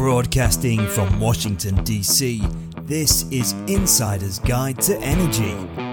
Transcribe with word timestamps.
Broadcasting 0.00 0.86
from 0.86 1.20
Washington, 1.20 1.84
D.C., 1.84 2.42
this 2.84 3.30
is 3.30 3.52
Insider's 3.66 4.38
Guide 4.38 4.80
to 4.80 4.96
Energy. 5.00 5.89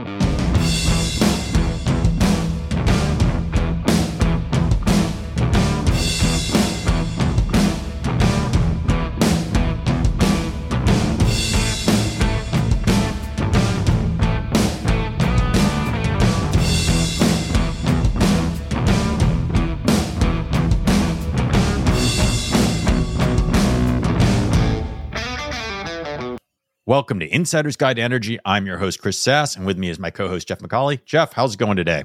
Insider's 27.48 27.78
Guide 27.78 27.96
to 27.96 28.02
Energy. 28.02 28.38
I'm 28.44 28.66
your 28.66 28.78
host, 28.78 29.02
Chris 29.02 29.18
Sass, 29.18 29.56
and 29.56 29.66
with 29.66 29.78
me 29.78 29.90
is 29.90 29.98
my 29.98 30.12
co 30.12 30.28
host, 30.28 30.50
Jeff 30.50 30.60
McAulay. 30.60 31.00
Jeff, 31.06 31.32
how's 31.32 31.54
it 31.54 31.58
going 31.58 31.78
today? 31.78 32.04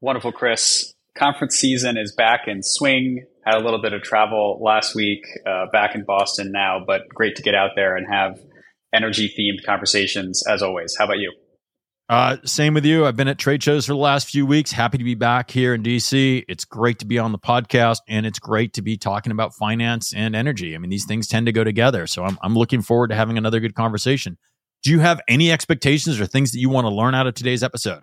Wonderful, 0.00 0.30
Chris. 0.30 0.94
Conference 1.18 1.56
season 1.56 1.98
is 1.98 2.14
back 2.14 2.42
in 2.46 2.62
swing. 2.62 3.26
Had 3.44 3.56
a 3.56 3.58
little 3.58 3.82
bit 3.82 3.92
of 3.92 4.00
travel 4.02 4.60
last 4.62 4.94
week, 4.94 5.26
uh, 5.44 5.66
back 5.72 5.96
in 5.96 6.04
Boston 6.04 6.52
now, 6.52 6.78
but 6.86 7.08
great 7.08 7.34
to 7.34 7.42
get 7.42 7.56
out 7.56 7.70
there 7.74 7.96
and 7.96 8.06
have 8.08 8.38
energy 8.94 9.28
themed 9.36 9.66
conversations 9.66 10.46
as 10.46 10.62
always. 10.62 10.94
How 10.96 11.06
about 11.06 11.18
you? 11.18 11.32
Uh, 12.12 12.36
same 12.44 12.74
with 12.74 12.84
you. 12.84 13.06
I've 13.06 13.16
been 13.16 13.28
at 13.28 13.38
trade 13.38 13.62
shows 13.62 13.86
for 13.86 13.92
the 13.92 13.98
last 13.98 14.28
few 14.28 14.44
weeks. 14.44 14.70
Happy 14.70 14.98
to 14.98 15.04
be 15.04 15.14
back 15.14 15.50
here 15.50 15.72
in 15.72 15.82
DC. 15.82 16.44
It's 16.46 16.66
great 16.66 16.98
to 16.98 17.06
be 17.06 17.18
on 17.18 17.32
the 17.32 17.38
podcast, 17.38 18.00
and 18.06 18.26
it's 18.26 18.38
great 18.38 18.74
to 18.74 18.82
be 18.82 18.98
talking 18.98 19.32
about 19.32 19.54
finance 19.54 20.12
and 20.12 20.36
energy. 20.36 20.74
I 20.74 20.78
mean, 20.78 20.90
these 20.90 21.06
things 21.06 21.26
tend 21.26 21.46
to 21.46 21.52
go 21.52 21.64
together. 21.64 22.06
So 22.06 22.22
I'm, 22.24 22.38
I'm 22.42 22.54
looking 22.54 22.82
forward 22.82 23.08
to 23.08 23.14
having 23.14 23.38
another 23.38 23.60
good 23.60 23.74
conversation. 23.74 24.36
Do 24.82 24.90
you 24.90 25.00
have 25.00 25.22
any 25.26 25.50
expectations 25.50 26.20
or 26.20 26.26
things 26.26 26.52
that 26.52 26.58
you 26.58 26.68
want 26.68 26.84
to 26.84 26.90
learn 26.90 27.14
out 27.14 27.26
of 27.26 27.32
today's 27.32 27.62
episode? 27.62 28.02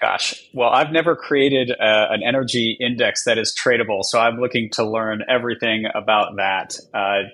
Gosh, 0.00 0.42
well, 0.54 0.70
I've 0.70 0.92
never 0.92 1.14
created 1.14 1.72
a, 1.72 1.84
uh, 1.84 2.06
an 2.08 2.22
energy 2.26 2.78
index 2.80 3.24
that 3.24 3.36
is 3.36 3.54
tradable, 3.54 4.02
so 4.02 4.18
I'm 4.18 4.38
looking 4.38 4.70
to 4.72 4.90
learn 4.90 5.20
everything 5.28 5.84
about 5.94 6.36
that. 6.36 6.74
Uh, 6.94 7.28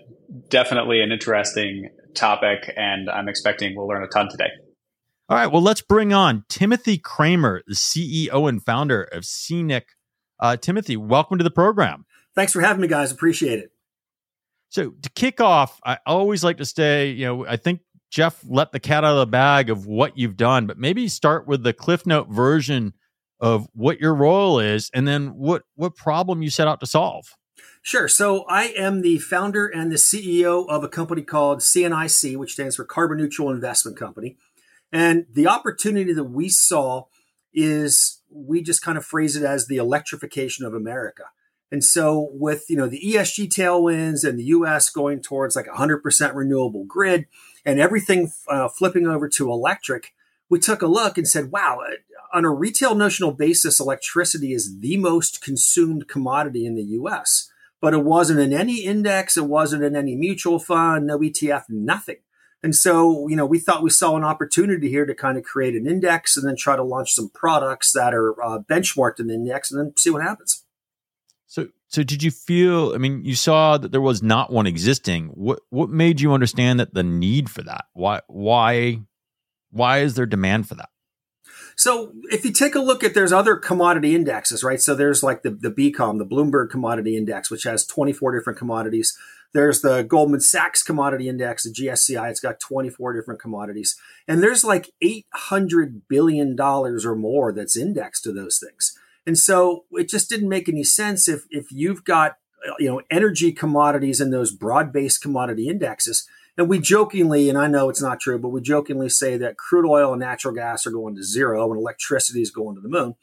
definitely 0.49 1.01
an 1.01 1.13
interesting 1.13 1.91
topic, 2.13 2.73
and 2.77 3.09
I'm 3.09 3.29
expecting 3.29 3.77
we'll 3.77 3.87
learn 3.87 4.03
a 4.03 4.09
ton 4.09 4.29
today. 4.29 4.51
All 5.33 5.39
right, 5.39 5.47
well, 5.47 5.63
let's 5.63 5.81
bring 5.81 6.13
on 6.13 6.45
Timothy 6.51 6.99
Kramer, 6.99 7.63
the 7.67 7.75
CEO 7.75 8.47
and 8.51 8.63
founder 8.63 9.03
of 9.03 9.23
CNIC. 9.23 9.85
Uh, 10.39 10.59
Timothy, 10.59 10.95
welcome 10.95 11.39
to 11.39 11.45
the 11.45 11.51
program. 11.51 12.05
Thanks 12.35 12.53
for 12.53 12.61
having 12.61 12.83
me, 12.83 12.87
guys. 12.87 13.11
Appreciate 13.11 13.59
it. 13.59 13.71
So, 14.69 14.91
to 14.91 15.09
kick 15.09 15.41
off, 15.41 15.81
I 15.87 15.97
always 16.05 16.45
like 16.45 16.59
to 16.59 16.67
say, 16.67 17.09
you 17.09 17.25
know, 17.25 17.47
I 17.47 17.57
think 17.57 17.81
Jeff 18.11 18.45
let 18.47 18.73
the 18.73 18.79
cat 18.79 19.05
out 19.05 19.15
of 19.15 19.21
the 19.21 19.27
bag 19.27 19.71
of 19.71 19.87
what 19.87 20.19
you've 20.19 20.37
done, 20.37 20.67
but 20.67 20.77
maybe 20.77 21.09
start 21.09 21.47
with 21.47 21.63
the 21.63 21.73
Cliff 21.73 22.05
Note 22.05 22.29
version 22.29 22.93
of 23.41 23.67
what 23.73 24.01
your 24.01 24.15
role 24.15 24.59
is 24.59 24.91
and 24.93 25.09
then 25.09 25.29
what 25.29 25.63
what 25.77 25.97
problem 25.97 26.43
you 26.43 26.51
set 26.51 26.69
out 26.69 26.79
to 26.81 26.87
solve. 26.87 27.25
Sure. 27.81 28.07
So 28.07 28.45
I 28.51 28.65
am 28.77 29.01
the 29.01 29.17
founder 29.19 29.67
and 29.67 29.91
the 29.91 29.97
CEO 29.97 30.69
of 30.69 30.85
a 30.85 30.89
company 30.89 31.23
called 31.23 31.61
CNIC, 31.61 32.37
which 32.37 32.53
stands 32.53 32.77
for 32.77 32.85
Carbon 32.85 33.17
Neutral 33.17 33.51
Investment 33.51 33.97
Company. 33.97 34.37
And 34.93 35.27
the 35.33 35.49
opportunity 35.49 36.13
that 36.13 36.25
we 36.25 36.49
saw 36.49 37.07
is 37.55 38.21
we 38.31 38.63
just 38.63 38.83
kind 38.83 38.99
of 38.99 39.05
phrase 39.05 39.37
it 39.37 39.45
as 39.45 39.67
the 39.67 39.77
electrification 39.77 40.65
of 40.67 40.75
America. 40.75 41.25
And 41.71 41.83
so 41.83 42.29
with, 42.33 42.67
you 42.69 42.77
know, 42.77 42.87
the 42.87 43.01
ESG 43.01 43.49
tailwinds 43.49 44.29
and 44.29 44.39
the 44.39 44.45
US 44.45 44.91
going 44.91 45.21
towards 45.21 45.57
like 45.57 45.67
100% 45.67 46.35
renewable 46.35 46.85
grid 46.85 47.27
and 47.65 47.81
everything 47.81 48.31
uh, 48.49 48.69
flipping 48.69 49.07
over 49.07 49.29
to 49.31 49.51
electric, 49.51 50.13
we 50.51 50.59
took 50.59 50.83
a 50.83 50.87
look 50.87 51.17
and 51.17 51.27
said, 51.27 51.51
wow, 51.51 51.79
uh, 51.81 51.95
on 52.35 52.45
a 52.45 52.51
retail 52.51 52.95
notional 52.95 53.33
basis, 53.33 53.81
electricity 53.81 54.53
is 54.53 54.81
the 54.81 54.99
most 54.99 55.41
consumed 55.41 56.09
commodity 56.09 56.67
in 56.67 56.75
the 56.75 56.85
US. 57.01 57.51
But 57.81 57.95
it 57.95 58.05
wasn't 58.05 58.41
in 58.41 58.53
any 58.53 58.85
index, 58.85 59.37
it 59.37 59.47
wasn't 59.47 59.83
in 59.83 59.97
any 59.97 60.15
mutual 60.15 60.59
fund, 60.59 61.07
no 61.07 61.19
ETF, 61.19 61.65
nothing. 61.71 62.19
And 62.63 62.77
so, 62.77 63.27
you 63.29 63.35
know, 63.35 63.47
we 63.47 63.59
thought 63.59 63.83
we 63.83 63.91
saw 63.91 64.17
an 64.17 64.23
opportunity 64.23 64.89
here 64.89 65.05
to 65.05 65.15
kind 65.15 65.37
of 65.37 65.43
create 65.43 65.75
an 65.75 65.87
index 65.87 66.37
and 66.37 66.47
then 66.47 66.57
try 66.57 66.77
to 66.77 66.83
launch 66.83 67.13
some 67.13 67.29
products 67.29 67.93
that 67.93 68.15
are 68.15 68.41
uh, 68.43 68.59
benchmarked 68.61 69.19
in 69.19 69.27
the 69.27 69.35
index 69.35 69.71
and 69.71 69.81
then 69.81 69.93
see 69.97 70.11
what 70.11 70.23
happens. 70.23 70.65
So, 71.49 71.69
so 71.89 72.03
did 72.03 72.23
you 72.23 72.31
feel? 72.31 72.95
I 72.95 72.99
mean, 72.99 73.25
you 73.25 73.35
saw 73.35 73.79
that 73.79 73.91
there 73.91 74.01
was 74.01 74.23
not 74.23 74.53
one 74.53 74.67
existing. 74.67 75.27
What 75.35 75.61
what 75.71 75.91
made 75.91 76.21
you 76.21 76.33
understand 76.33 76.81
that 76.81 76.95
the 76.95 77.03
need 77.03 77.51
for 77.51 77.63
that? 77.65 77.87
Why 77.93 78.21
why 78.29 79.01
why 79.71 79.99
is 79.99 80.15
there 80.15 80.25
demand 80.25 80.69
for 80.69 80.77
that? 80.77 80.89
So 81.77 82.13
if 82.31 82.45
you 82.45 82.53
take 82.53 82.75
a 82.75 82.81
look 82.81 83.03
at 83.03 83.15
there's 83.15 83.33
other 83.33 83.57
commodity 83.57 84.15
indexes, 84.15 84.63
right? 84.63 84.81
So 84.81 84.95
there's 84.95 85.23
like 85.23 85.43
the 85.43 85.51
the 85.51 85.71
BCOM, 85.71 86.19
the 86.19 86.27
Bloomberg 86.27 86.71
Commodity 86.71 87.17
Index, 87.17 87.51
which 87.51 87.65
has 87.65 87.85
24 87.85 88.39
different 88.39 88.59
commodities. 88.59 89.19
There's 89.55 89.83
the 89.83 90.03
Goldman 90.03 90.41
Sachs 90.41 90.83
Commodity 90.83 91.29
Index, 91.29 91.65
the 91.65 91.71
GSCI. 91.71 92.31
It's 92.31 92.41
got 92.41 92.61
24 92.61 93.13
different 93.13 93.41
commodities. 93.41 93.97
And 94.27 94.43
there's 94.43 94.65
like 94.65 94.91
$800 95.03 96.03
billion 96.09 96.59
or 96.59 97.17
more 97.17 97.53
that's 97.53 97.77
indexed 97.77 98.25
to 98.25 98.33
those 98.33 98.59
things. 98.59 98.99
And 99.27 99.39
so 99.39 99.85
it 99.93 100.09
just 100.09 100.29
didn't 100.29 100.49
make 100.49 100.69
any 100.69 100.85
sense 100.85 101.29
if, 101.29 101.45
if 101.51 101.71
you've 101.71 102.05
got, 102.05 102.37
you 102.79 102.89
know, 102.89 103.03
energy 103.11 103.53
commodities 103.53 104.21
in 104.21 104.31
those 104.31 104.53
broad-based 104.53 105.21
commodity 105.21 105.69
indexes. 105.69 106.27
And 106.57 106.69
we 106.69 106.81
jokingly, 106.81 107.49
and 107.49 107.59
I 107.59 107.67
know 107.67 107.89
it's 107.89 108.03
not 108.03 108.21
true, 108.21 108.39
but 108.39 108.51
we 108.51 108.61
jokingly 108.61 109.09
say 109.09 109.37
that 109.39 109.57
crude 109.57 109.89
oil 109.89 110.13
and 110.13 110.21
natural 110.21 110.55
gas 110.55 110.87
are 110.87 110.91
going 110.91 111.15
to 111.17 111.23
zero 111.23 111.71
and 111.71 111.79
electricity 111.79 112.43
is 112.43 112.51
going 112.51 112.75
to 112.75 112.81
the 112.81 112.89
moon. 112.89 113.15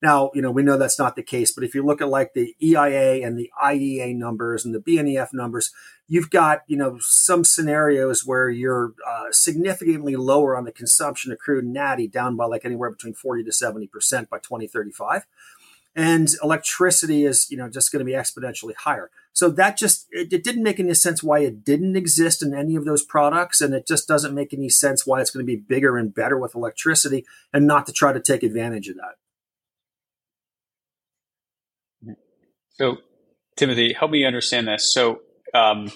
Now, 0.00 0.30
you 0.32 0.42
know, 0.42 0.50
we 0.50 0.62
know 0.62 0.78
that's 0.78 0.98
not 0.98 1.16
the 1.16 1.22
case, 1.24 1.50
but 1.50 1.64
if 1.64 1.74
you 1.74 1.84
look 1.84 2.00
at 2.00 2.08
like 2.08 2.32
the 2.32 2.54
EIA 2.62 3.26
and 3.26 3.36
the 3.36 3.50
IEA 3.60 4.14
numbers 4.14 4.64
and 4.64 4.72
the 4.72 4.80
BNEF 4.80 5.32
numbers, 5.32 5.72
you've 6.06 6.30
got, 6.30 6.62
you 6.68 6.76
know, 6.76 6.98
some 7.00 7.44
scenarios 7.44 8.24
where 8.24 8.48
you're 8.48 8.94
uh, 9.06 9.26
significantly 9.32 10.14
lower 10.14 10.56
on 10.56 10.64
the 10.64 10.72
consumption 10.72 11.32
of 11.32 11.38
crude 11.38 11.64
natty 11.64 12.06
down 12.06 12.36
by 12.36 12.44
like 12.44 12.64
anywhere 12.64 12.90
between 12.90 13.12
40 13.12 13.42
to 13.44 13.50
70% 13.50 14.28
by 14.28 14.38
2035. 14.38 15.26
And 15.96 16.28
electricity 16.44 17.24
is, 17.24 17.50
you 17.50 17.56
know, 17.56 17.68
just 17.68 17.90
going 17.90 17.98
to 17.98 18.04
be 18.04 18.16
exponentially 18.16 18.76
higher. 18.76 19.10
So 19.32 19.50
that 19.50 19.76
just, 19.76 20.06
it, 20.12 20.32
it 20.32 20.44
didn't 20.44 20.62
make 20.62 20.78
any 20.78 20.94
sense 20.94 21.24
why 21.24 21.40
it 21.40 21.64
didn't 21.64 21.96
exist 21.96 22.40
in 22.40 22.54
any 22.54 22.76
of 22.76 22.84
those 22.84 23.04
products. 23.04 23.60
And 23.60 23.74
it 23.74 23.84
just 23.84 24.06
doesn't 24.06 24.34
make 24.34 24.54
any 24.54 24.68
sense 24.68 25.04
why 25.04 25.20
it's 25.20 25.32
going 25.32 25.44
to 25.44 25.52
be 25.52 25.56
bigger 25.56 25.98
and 25.98 26.14
better 26.14 26.38
with 26.38 26.54
electricity 26.54 27.26
and 27.52 27.66
not 27.66 27.84
to 27.86 27.92
try 27.92 28.12
to 28.12 28.20
take 28.20 28.44
advantage 28.44 28.88
of 28.88 28.96
that. 28.96 29.16
So, 32.78 32.98
Timothy, 33.56 33.92
help 33.92 34.10
me 34.10 34.24
understand 34.24 34.68
this. 34.68 34.92
So, 34.92 35.20
um, 35.54 35.90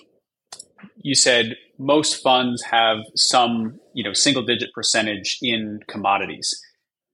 you 0.96 1.14
said 1.14 1.56
most 1.78 2.22
funds 2.22 2.62
have 2.62 2.98
some, 3.14 3.78
you 3.94 4.02
know, 4.04 4.12
single 4.12 4.44
digit 4.44 4.70
percentage 4.74 5.38
in 5.42 5.80
commodities. 5.88 6.50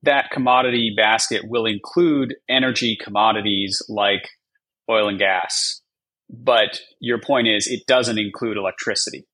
That 0.02 0.30
commodity 0.30 0.94
basket 0.96 1.42
will 1.48 1.66
include 1.66 2.34
energy 2.48 2.96
commodities 3.02 3.82
like 3.88 4.28
oil 4.90 5.08
and 5.08 5.18
gas. 5.18 5.82
But 6.30 6.80
your 7.00 7.20
point 7.20 7.48
is 7.48 7.66
it 7.66 7.86
doesn't 7.86 8.18
include 8.18 8.56
electricity. 8.56 9.26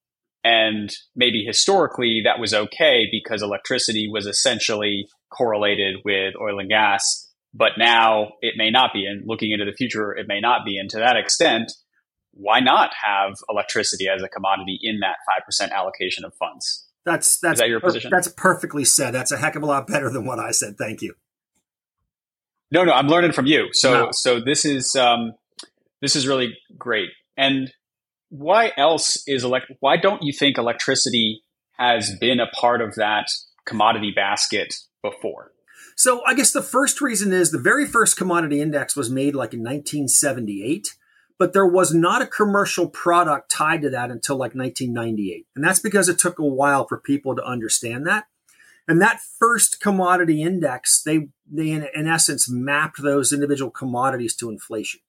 And 0.42 0.94
maybe 1.16 1.44
historically 1.46 2.22
that 2.24 2.38
was 2.38 2.54
okay 2.54 3.06
because 3.10 3.42
electricity 3.42 4.08
was 4.10 4.26
essentially 4.26 5.06
correlated 5.30 5.96
with 6.04 6.34
oil 6.40 6.60
and 6.60 6.68
gas 6.68 7.23
but 7.54 7.72
now 7.78 8.32
it 8.42 8.54
may 8.56 8.70
not 8.70 8.90
be. 8.92 9.06
And 9.06 9.26
looking 9.26 9.52
into 9.52 9.64
the 9.64 9.72
future, 9.72 10.12
it 10.12 10.26
may 10.28 10.40
not 10.40 10.64
be. 10.66 10.76
And 10.76 10.90
to 10.90 10.98
that 10.98 11.16
extent, 11.16 11.72
why 12.32 12.58
not 12.60 12.90
have 13.04 13.34
electricity 13.48 14.08
as 14.08 14.22
a 14.22 14.28
commodity 14.28 14.78
in 14.82 15.00
that 15.00 15.16
5% 15.48 15.70
allocation 15.70 16.24
of 16.24 16.34
funds? 16.34 16.86
That's 17.04 17.38
that's 17.38 17.60
that 17.60 17.68
your 17.68 17.80
position. 17.80 18.10
That's 18.10 18.28
perfectly 18.28 18.84
said. 18.84 19.12
That's 19.12 19.30
a 19.30 19.36
heck 19.36 19.56
of 19.56 19.62
a 19.62 19.66
lot 19.66 19.86
better 19.86 20.10
than 20.10 20.24
what 20.24 20.38
I 20.38 20.50
said. 20.50 20.76
Thank 20.78 21.02
you. 21.02 21.14
No, 22.70 22.82
no, 22.82 22.92
I'm 22.92 23.08
learning 23.08 23.32
from 23.32 23.46
you. 23.46 23.68
So, 23.72 24.06
no. 24.06 24.08
so 24.12 24.40
this 24.40 24.64
is 24.64 24.96
um, 24.96 25.34
this 26.00 26.16
is 26.16 26.26
really 26.26 26.56
great. 26.78 27.10
And 27.36 27.70
why 28.30 28.72
else 28.76 29.22
is 29.26 29.44
elect? 29.44 29.66
Why 29.80 29.98
don't 29.98 30.22
you 30.22 30.32
think 30.32 30.56
electricity 30.56 31.42
has 31.78 32.10
been 32.18 32.40
a 32.40 32.46
part 32.48 32.80
of 32.80 32.94
that 32.94 33.26
commodity 33.66 34.12
basket 34.16 34.74
before? 35.02 35.52
So 35.96 36.22
I 36.26 36.34
guess 36.34 36.52
the 36.52 36.62
first 36.62 37.00
reason 37.00 37.32
is 37.32 37.50
the 37.50 37.58
very 37.58 37.86
first 37.86 38.16
commodity 38.16 38.60
index 38.60 38.96
was 38.96 39.10
made 39.10 39.34
like 39.34 39.54
in 39.54 39.60
1978, 39.60 40.94
but 41.38 41.52
there 41.52 41.66
was 41.66 41.94
not 41.94 42.22
a 42.22 42.26
commercial 42.26 42.88
product 42.88 43.50
tied 43.50 43.82
to 43.82 43.90
that 43.90 44.10
until 44.10 44.36
like 44.36 44.54
1998. 44.54 45.46
And 45.54 45.64
that's 45.64 45.80
because 45.80 46.08
it 46.08 46.18
took 46.18 46.38
a 46.38 46.44
while 46.44 46.86
for 46.86 46.98
people 46.98 47.36
to 47.36 47.44
understand 47.44 48.06
that. 48.06 48.26
And 48.86 49.00
that 49.00 49.20
first 49.20 49.80
commodity 49.80 50.42
index, 50.42 51.02
they, 51.02 51.28
they 51.50 51.70
in, 51.70 51.86
in 51.94 52.06
essence 52.06 52.50
mapped 52.50 53.02
those 53.02 53.32
individual 53.32 53.70
commodities 53.70 54.34
to 54.36 54.50
inflation. 54.50 55.00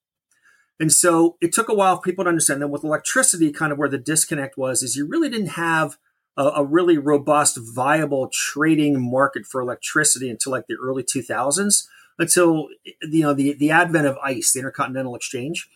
And 0.78 0.92
so 0.92 1.36
it 1.40 1.52
took 1.52 1.68
a 1.68 1.74
while 1.74 1.96
for 1.96 2.02
people 2.02 2.24
to 2.24 2.28
understand 2.28 2.62
that 2.62 2.68
with 2.68 2.84
electricity, 2.84 3.50
kind 3.50 3.72
of 3.72 3.78
where 3.78 3.88
the 3.88 3.98
disconnect 3.98 4.56
was, 4.56 4.82
is 4.82 4.96
you 4.96 5.06
really 5.06 5.28
didn't 5.28 5.48
have 5.48 5.98
a, 6.36 6.44
a, 6.56 6.64
really 6.64 6.98
robust, 6.98 7.58
viable 7.58 8.28
trading 8.32 9.00
market 9.10 9.46
for 9.46 9.60
electricity 9.60 10.28
until 10.28 10.52
like 10.52 10.66
the 10.66 10.76
early 10.82 11.02
2000s, 11.02 11.86
until 12.18 12.68
you 13.02 13.22
know 13.22 13.34
the 13.34 13.54
the 13.54 13.70
advent 13.70 14.06
of 14.06 14.18
ICE, 14.18 14.52
the 14.52 14.60
Intercontinental 14.60 15.14
Exchange. 15.14 15.68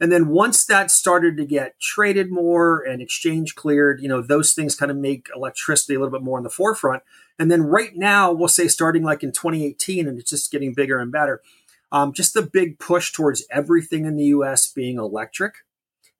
And 0.00 0.12
then 0.12 0.28
once 0.28 0.64
that 0.66 0.90
started 0.90 1.36
to 1.38 1.44
get 1.44 1.80
traded 1.80 2.30
more 2.30 2.82
and 2.82 3.02
exchange 3.02 3.56
cleared, 3.56 4.00
you 4.00 4.08
know, 4.08 4.22
those 4.22 4.52
things 4.52 4.76
kind 4.76 4.92
of 4.92 4.96
make 4.96 5.28
electricity 5.34 5.94
a 5.94 5.98
little 5.98 6.16
bit 6.16 6.24
more 6.24 6.38
in 6.38 6.44
the 6.44 6.50
forefront. 6.50 7.02
And 7.38 7.50
then 7.50 7.64
right 7.64 7.96
now, 7.96 8.32
we'll 8.32 8.48
say 8.48 8.68
starting 8.68 9.02
like 9.02 9.24
in 9.24 9.32
2018, 9.32 10.06
and 10.06 10.18
it's 10.18 10.30
just 10.30 10.52
getting 10.52 10.72
bigger 10.72 11.00
and 11.00 11.10
better, 11.10 11.42
um, 11.90 12.12
just 12.12 12.34
the 12.34 12.42
big 12.42 12.78
push 12.78 13.12
towards 13.12 13.44
everything 13.50 14.04
in 14.04 14.16
the 14.16 14.26
US 14.26 14.70
being 14.70 14.98
electric. 14.98 15.54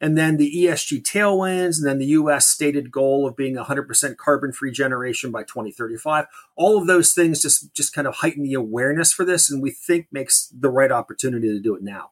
And 0.01 0.17
then 0.17 0.37
the 0.37 0.53
ESG 0.55 1.03
tailwinds, 1.03 1.79
and 1.79 1.87
then 1.87 1.99
the 1.99 2.07
US 2.07 2.47
stated 2.47 2.93
goal 2.93 3.27
of 3.27 3.37
being 3.37 3.57
100% 3.57 4.17
carbon 4.17 4.53
free 4.53 4.71
generation 4.71 5.33
by 5.33 5.43
2035. 5.43 6.27
All 6.57 6.79
of 6.79 6.87
those 6.87 7.13
things 7.13 7.43
just, 7.43 7.75
just 7.75 7.93
kind 7.93 8.07
of 8.07 8.17
heighten 8.17 8.45
the 8.45 8.55
awareness 8.55 9.13
for 9.13 9.25
this, 9.25 9.51
and 9.51 9.63
we 9.63 9.71
think 9.71 10.07
makes 10.13 10.53
the 10.57 10.71
right 10.71 10.93
opportunity 10.93 11.49
to 11.49 11.61
do 11.61 11.75
it 11.75 11.83
now. 11.83 12.11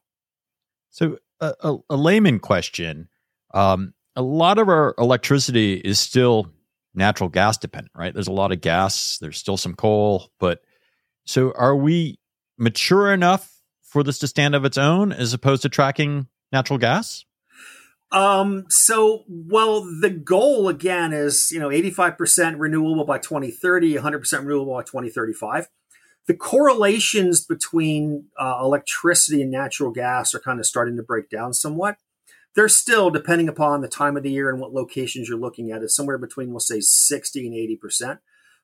So, 0.91 1.19
a, 1.41 1.55
a, 1.61 1.77
a 1.91 1.97
layman 1.97 2.39
question 2.39 3.09
um, 3.55 3.95
a 4.17 4.23
lot 4.23 4.59
of 4.59 4.69
our 4.69 4.95
electricity 4.99 5.75
is 5.75 6.01
still 6.01 6.51
natural 6.95 7.29
gas 7.29 7.59
dependent, 7.59 7.93
right? 7.95 8.13
There's 8.13 8.29
a 8.29 8.33
lot 8.33 8.53
of 8.53 8.61
gas, 8.61 9.19
there's 9.19 9.39
still 9.39 9.57
some 9.57 9.75
coal, 9.75 10.31
but 10.41 10.63
so 11.27 11.53
are 11.57 11.77
we 11.77 12.19
mature 12.59 13.13
enough 13.13 13.61
for 13.83 14.03
this 14.03 14.19
to 14.21 14.29
stand 14.29 14.55
of 14.55 14.65
its 14.65 14.79
own 14.79 15.13
as 15.13 15.35
opposed 15.35 15.63
to 15.63 15.69
tracking 15.69 16.27
natural 16.53 16.79
gas? 16.79 17.25
Um, 18.13 18.67
so, 18.69 19.25
well, 19.29 19.83
the 19.83 20.11
goal 20.11 20.69
again 20.69 21.13
is, 21.13 21.51
you 21.51 21.59
know, 21.59 21.69
85% 21.69 22.55
renewable 22.59 23.05
by 23.05 23.19
2030, 23.19 23.95
100% 23.95 24.39
renewable 24.39 24.75
by 24.75 24.83
2035. 24.83 25.69
The 26.27 26.35
correlations 26.35 27.45
between 27.45 28.27
uh, 28.39 28.59
electricity 28.61 29.43
and 29.43 29.51
natural 29.51 29.91
gas 29.91 30.35
are 30.35 30.41
kind 30.41 30.59
of 30.59 30.67
starting 30.67 30.97
to 30.97 31.03
break 31.03 31.31
down 31.31 31.53
somewhat. 31.53 31.97
They're 32.55 32.69
still, 32.69 33.11
depending 33.11 33.49
upon 33.49 33.83
the 33.83 33.89
time 33.89 34.17
of 34.17 34.23
the 34.23 34.31
year 34.31 34.51
and 34.51 34.61
what 34.61 34.73
locations 34.73 35.29
you're 35.29 35.39
looking 35.39 35.71
at, 35.71 35.83
is 35.83 35.95
somewhere 35.95 36.19
between, 36.19 36.51
we'll 36.51 36.61
say, 36.61 36.81
60 36.81 37.47
and 37.47 37.81
80%. 37.81 38.19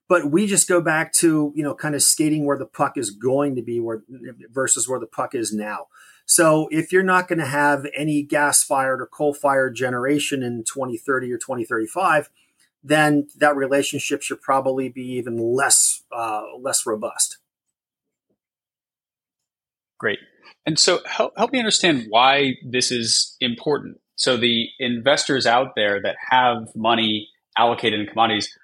But 0.09 0.31
we 0.31 0.47
just 0.47 0.69
go 0.69 0.81
back 0.81 1.13
to, 1.15 1.53
you 1.55 1.63
know, 1.63 1.75
kind 1.75 1.95
of 1.95 2.03
skating 2.03 2.45
where 2.45 2.59
the 2.59 2.67
puck 2.67 2.97
is 2.97 3.11
going 3.11 3.55
to 3.57 3.63
be 3.63 3.81
where, 3.81 4.03
versus 4.51 4.89
where 4.89 5.01
the 5.01 5.07
puck 5.07 5.35
is 5.35 5.53
now. 5.53 5.87
So 6.27 6.69
if 6.71 6.93
you're 6.93 7.03
not 7.03 7.29
going 7.29 7.39
to 7.39 7.47
have 7.47 7.87
any 7.95 8.23
gas 8.23 8.63
fired 8.63 9.01
or 9.01 9.07
coal 9.07 9.35
fired 9.35 9.75
generation 9.75 10.43
in 10.43 10.65
2030 10.65 11.33
or 11.33 11.39
2035, 11.39 12.31
then 12.83 13.29
that 13.37 13.57
relationship 13.57 14.23
should 14.23 14.41
probably 14.41 14.89
be 14.89 15.05
even 15.13 15.39
less 15.39 16.03
uh, 16.11 16.43
less 16.59 16.87
robust. 16.87 17.39
Great. 19.99 20.19
And 20.67 20.79
so 20.79 21.01
help, 21.07 21.33
help 21.37 21.53
me 21.53 21.59
understand 21.59 22.07
why 22.09 22.55
this 22.65 22.91
is 22.91 23.37
important. 23.41 24.01
So 24.17 24.37
the 24.37 24.67
investors 24.79 25.47
out 25.47 25.75
there 25.77 26.01
that 26.03 26.17
have 26.31 26.69
money 26.75 27.29
allocated 27.57 28.01
in 28.01 28.07
commodities, 28.07 28.57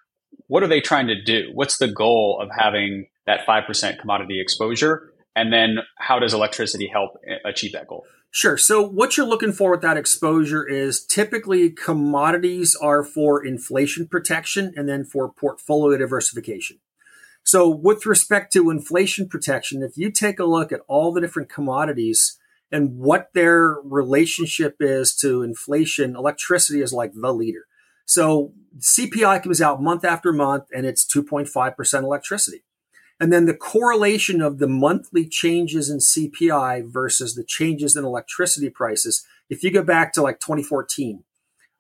what 0.46 0.62
are 0.62 0.69
they 0.69 0.81
trying 0.81 1.06
to 1.08 1.20
do? 1.20 1.50
What's 1.54 1.78
the 1.78 1.88
goal 1.88 2.38
of 2.40 2.49
having 2.56 3.06
that 3.26 3.46
5% 3.46 3.99
commodity 3.99 4.40
exposure? 4.40 5.12
And 5.38 5.52
then 5.52 5.79
how 5.96 6.19
does 6.19 6.35
electricity 6.35 6.88
help 6.88 7.12
achieve 7.44 7.73
that 7.73 7.87
goal? 7.87 8.05
Sure. 8.31 8.58
So 8.58 8.82
what 8.82 9.17
you're 9.17 9.26
looking 9.26 9.52
for 9.52 9.70
with 9.70 9.82
that 9.82 9.96
exposure 9.96 10.67
is 10.69 11.05
typically 11.05 11.70
commodities 11.70 12.76
are 12.76 13.05
for 13.05 13.44
inflation 13.44 14.08
protection 14.08 14.75
and 14.76 14.88
then 14.88 15.05
for 15.05 15.32
portfolio 15.32 15.96
diversification. 15.96 16.81
So 17.44 17.69
with 17.69 18.05
respect 18.05 18.52
to 18.55 18.69
inflation 18.69 19.29
protection, 19.29 19.82
if 19.82 19.96
you 19.96 20.11
take 20.11 20.40
a 20.40 20.44
look 20.44 20.73
at 20.73 20.81
all 20.88 21.12
the 21.12 21.20
different 21.20 21.49
commodities 21.49 22.37
and 22.70 22.99
what 22.99 23.29
their 23.32 23.76
relationship 23.85 24.76
is 24.81 25.14
to 25.17 25.43
inflation, 25.43 26.17
electricity 26.17 26.82
is 26.82 26.93
like 26.93 27.12
the 27.14 27.32
leader. 27.32 27.67
So 28.05 28.52
CPI 28.79 29.43
comes 29.43 29.62
out 29.62 29.81
month 29.81 30.05
after 30.05 30.32
month 30.32 30.64
and 30.75 30.85
it's 30.85 31.06
2.5% 31.06 32.02
electricity. 32.02 32.64
And 33.20 33.32
then 33.32 33.47
the 33.47 33.55
correlation 33.55 34.41
of 34.41 34.59
the 34.59 34.69
monthly 34.69 35.26
changes 35.26 35.91
in 35.91 35.99
CPI 35.99 36.88
versus 36.88 37.35
the 37.35 37.44
changes 37.44 37.97
in 37.97 38.05
electricity 38.05 38.70
prices, 38.70 39.25
if 39.50 39.65
you 39.65 39.73
go 39.73 39.82
back 39.82 40.12
to 40.12 40.23
like 40.23 40.38
2014, 40.38 41.25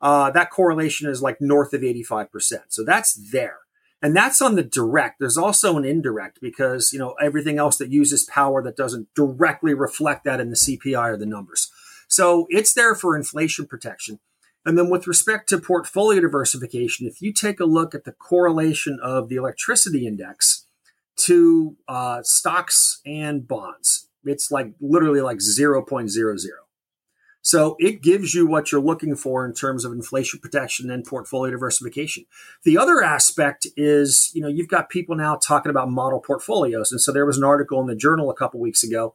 uh, 0.00 0.30
that 0.30 0.50
correlation 0.50 1.08
is 1.08 1.22
like 1.22 1.40
north 1.40 1.72
of 1.72 1.82
85%. 1.82 2.28
So 2.68 2.84
that's 2.84 3.14
there. 3.14 3.58
And 4.00 4.14
that's 4.14 4.40
on 4.40 4.54
the 4.54 4.62
direct. 4.62 5.18
There's 5.18 5.36
also 5.36 5.76
an 5.76 5.84
indirect 5.84 6.38
because, 6.40 6.92
you 6.92 6.98
know, 6.98 7.14
everything 7.20 7.58
else 7.58 7.78
that 7.78 7.90
uses 7.90 8.24
power 8.24 8.62
that 8.62 8.76
doesn't 8.76 9.12
directly 9.14 9.74
reflect 9.74 10.24
that 10.24 10.40
in 10.40 10.50
the 10.50 10.56
CPI 10.56 11.14
or 11.14 11.16
the 11.16 11.26
numbers. 11.26 11.70
So 12.06 12.46
it's 12.48 12.72
there 12.72 12.94
for 12.94 13.16
inflation 13.16 13.66
protection. 13.66 14.20
And 14.64 14.78
then 14.78 14.88
with 14.88 15.06
respect 15.06 15.48
to 15.48 15.58
portfolio 15.58 16.20
diversification, 16.20 17.06
if 17.06 17.20
you 17.20 17.32
take 17.32 17.58
a 17.58 17.64
look 17.64 17.94
at 17.94 18.04
the 18.04 18.12
correlation 18.12 18.98
of 19.02 19.28
the 19.28 19.36
electricity 19.36 20.06
index, 20.06 20.57
to 21.18 21.76
uh, 21.88 22.22
stocks 22.22 23.00
and 23.06 23.46
bonds. 23.46 24.08
It's 24.24 24.50
like 24.50 24.72
literally 24.80 25.20
like 25.20 25.38
0.00. 25.38 26.48
So 27.40 27.76
it 27.78 28.02
gives 28.02 28.34
you 28.34 28.46
what 28.46 28.70
you're 28.70 28.80
looking 28.80 29.14
for 29.14 29.46
in 29.46 29.54
terms 29.54 29.84
of 29.84 29.92
inflation 29.92 30.40
protection 30.40 30.90
and 30.90 31.04
portfolio 31.04 31.52
diversification. 31.52 32.24
The 32.64 32.76
other 32.76 33.02
aspect 33.02 33.66
is, 33.76 34.30
you 34.34 34.42
know, 34.42 34.48
you've 34.48 34.68
got 34.68 34.90
people 34.90 35.16
now 35.16 35.36
talking 35.36 35.70
about 35.70 35.90
model 35.90 36.20
portfolios. 36.20 36.92
And 36.92 37.00
so 37.00 37.12
there 37.12 37.24
was 37.24 37.38
an 37.38 37.44
article 37.44 37.80
in 37.80 37.86
the 37.86 37.96
journal 37.96 38.28
a 38.28 38.34
couple 38.34 38.60
weeks 38.60 38.82
ago 38.82 39.14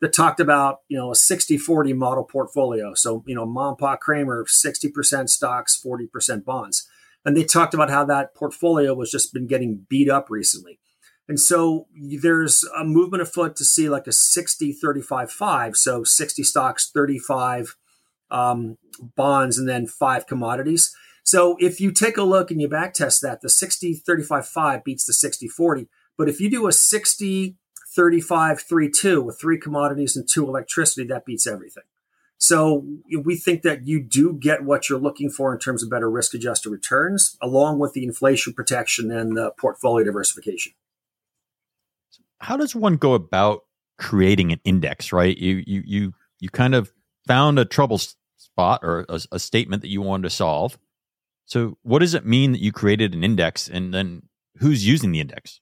that 0.00 0.12
talked 0.12 0.38
about, 0.38 0.80
you 0.88 0.98
know, 0.98 1.10
a 1.10 1.16
60 1.16 1.56
40 1.58 1.92
model 1.94 2.24
portfolio. 2.24 2.94
So, 2.94 3.24
you 3.26 3.34
know, 3.34 3.46
mom, 3.46 3.76
pa, 3.76 3.96
Kramer, 3.96 4.44
60% 4.44 5.28
stocks, 5.28 5.80
40% 5.84 6.44
bonds. 6.44 6.86
And 7.24 7.36
they 7.36 7.44
talked 7.44 7.72
about 7.72 7.90
how 7.90 8.04
that 8.04 8.34
portfolio 8.34 8.94
was 8.94 9.10
just 9.10 9.32
been 9.32 9.46
getting 9.46 9.86
beat 9.88 10.10
up 10.10 10.28
recently. 10.28 10.78
And 11.32 11.40
so 11.40 11.86
there's 11.98 12.62
a 12.76 12.84
movement 12.84 13.22
afoot 13.22 13.56
to 13.56 13.64
see 13.64 13.88
like 13.88 14.06
a 14.06 14.12
60 14.12 14.70
35 14.70 15.32
5. 15.32 15.76
So 15.78 16.04
60 16.04 16.42
stocks, 16.42 16.90
35 16.90 17.74
um, 18.30 18.76
bonds, 19.16 19.56
and 19.56 19.66
then 19.66 19.86
five 19.86 20.26
commodities. 20.26 20.94
So 21.24 21.56
if 21.58 21.80
you 21.80 21.90
take 21.90 22.18
a 22.18 22.22
look 22.22 22.50
and 22.50 22.60
you 22.60 22.68
backtest 22.68 23.22
that, 23.22 23.40
the 23.40 23.48
60 23.48 23.94
35 23.94 24.46
5 24.46 24.84
beats 24.84 25.06
the 25.06 25.14
60 25.14 25.48
40. 25.48 25.88
But 26.18 26.28
if 26.28 26.38
you 26.38 26.50
do 26.50 26.66
a 26.66 26.72
60 26.72 27.56
35 27.96 28.60
3 28.60 28.90
2 28.90 29.22
with 29.22 29.40
three 29.40 29.58
commodities 29.58 30.14
and 30.14 30.28
two 30.28 30.46
electricity, 30.46 31.06
that 31.06 31.24
beats 31.24 31.46
everything. 31.46 31.84
So 32.36 32.84
we 33.24 33.36
think 33.36 33.62
that 33.62 33.86
you 33.86 34.02
do 34.02 34.34
get 34.34 34.64
what 34.64 34.90
you're 34.90 35.00
looking 35.00 35.30
for 35.30 35.50
in 35.54 35.58
terms 35.58 35.82
of 35.82 35.88
better 35.88 36.10
risk 36.10 36.34
adjusted 36.34 36.68
returns, 36.68 37.38
along 37.40 37.78
with 37.78 37.94
the 37.94 38.04
inflation 38.04 38.52
protection 38.52 39.10
and 39.10 39.34
the 39.34 39.52
portfolio 39.52 40.04
diversification 40.04 40.74
how 42.42 42.56
does 42.56 42.74
one 42.74 42.96
go 42.96 43.14
about 43.14 43.62
creating 43.98 44.52
an 44.52 44.60
index? 44.64 45.12
Right, 45.12 45.36
you 45.36 45.62
you 45.66 45.82
you 45.86 46.14
you 46.40 46.50
kind 46.50 46.74
of 46.74 46.92
found 47.26 47.58
a 47.58 47.64
trouble 47.64 47.98
spot 48.36 48.80
or 48.82 49.06
a, 49.08 49.20
a 49.30 49.38
statement 49.38 49.82
that 49.82 49.88
you 49.88 50.02
wanted 50.02 50.24
to 50.24 50.30
solve. 50.30 50.76
So, 51.46 51.78
what 51.82 52.00
does 52.00 52.14
it 52.14 52.26
mean 52.26 52.52
that 52.52 52.60
you 52.60 52.72
created 52.72 53.14
an 53.14 53.24
index, 53.24 53.68
and 53.68 53.94
then 53.94 54.22
who's 54.58 54.86
using 54.86 55.12
the 55.12 55.20
index? 55.20 55.60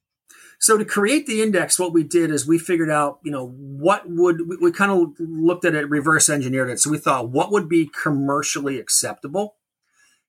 So 0.63 0.77
to 0.77 0.85
create 0.85 1.27
the 1.27 1.41
index, 1.41 1.79
what 1.79 1.95
we 1.95 2.05
did 2.05 2.31
is 2.31 2.47
we 2.47 2.59
figured 2.59 2.91
out, 2.91 3.19
you 3.25 3.33
know, 3.33 3.49
what 3.49 4.03
would 4.07 4.47
we, 4.47 4.57
we, 4.57 4.73
kind 4.73 4.93
of 4.93 5.15
looked 5.19 5.65
at 5.65 5.75
it, 5.75 5.89
reverse 5.89 6.29
engineered 6.29 6.69
it. 6.69 6.79
So 6.79 6.91
we 6.91 6.99
thought, 6.99 7.31
what 7.31 7.51
would 7.51 7.67
be 7.67 7.91
commercially 8.03 8.79
acceptable? 8.79 9.57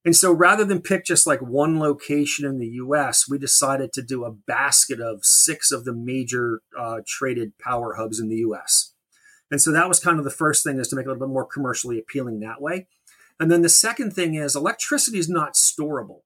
And 0.03 0.15
so 0.15 0.31
rather 0.31 0.65
than 0.65 0.81
pick 0.81 1.05
just 1.05 1.27
like 1.27 1.41
one 1.41 1.79
location 1.79 2.45
in 2.45 2.57
the 2.57 2.67
US, 2.67 3.29
we 3.29 3.37
decided 3.37 3.93
to 3.93 4.01
do 4.01 4.25
a 4.25 4.31
basket 4.31 4.99
of 4.99 5.23
six 5.23 5.71
of 5.71 5.85
the 5.85 5.93
major 5.93 6.61
uh, 6.77 7.01
traded 7.05 7.57
power 7.59 7.95
hubs 7.95 8.19
in 8.19 8.27
the 8.27 8.37
US. 8.37 8.93
And 9.51 9.61
so 9.61 9.71
that 9.71 9.87
was 9.87 9.99
kind 9.99 10.17
of 10.17 10.23
the 10.23 10.31
first 10.31 10.63
thing 10.63 10.79
is 10.79 10.87
to 10.87 10.95
make 10.95 11.03
it 11.03 11.09
a 11.09 11.11
little 11.11 11.27
bit 11.27 11.33
more 11.33 11.45
commercially 11.45 11.99
appealing 11.99 12.39
that 12.39 12.61
way. 12.61 12.87
And 13.39 13.51
then 13.51 13.61
the 13.61 13.69
second 13.69 14.13
thing 14.13 14.35
is 14.35 14.55
electricity 14.55 15.19
is 15.19 15.29
not 15.29 15.53
storable. 15.53 16.21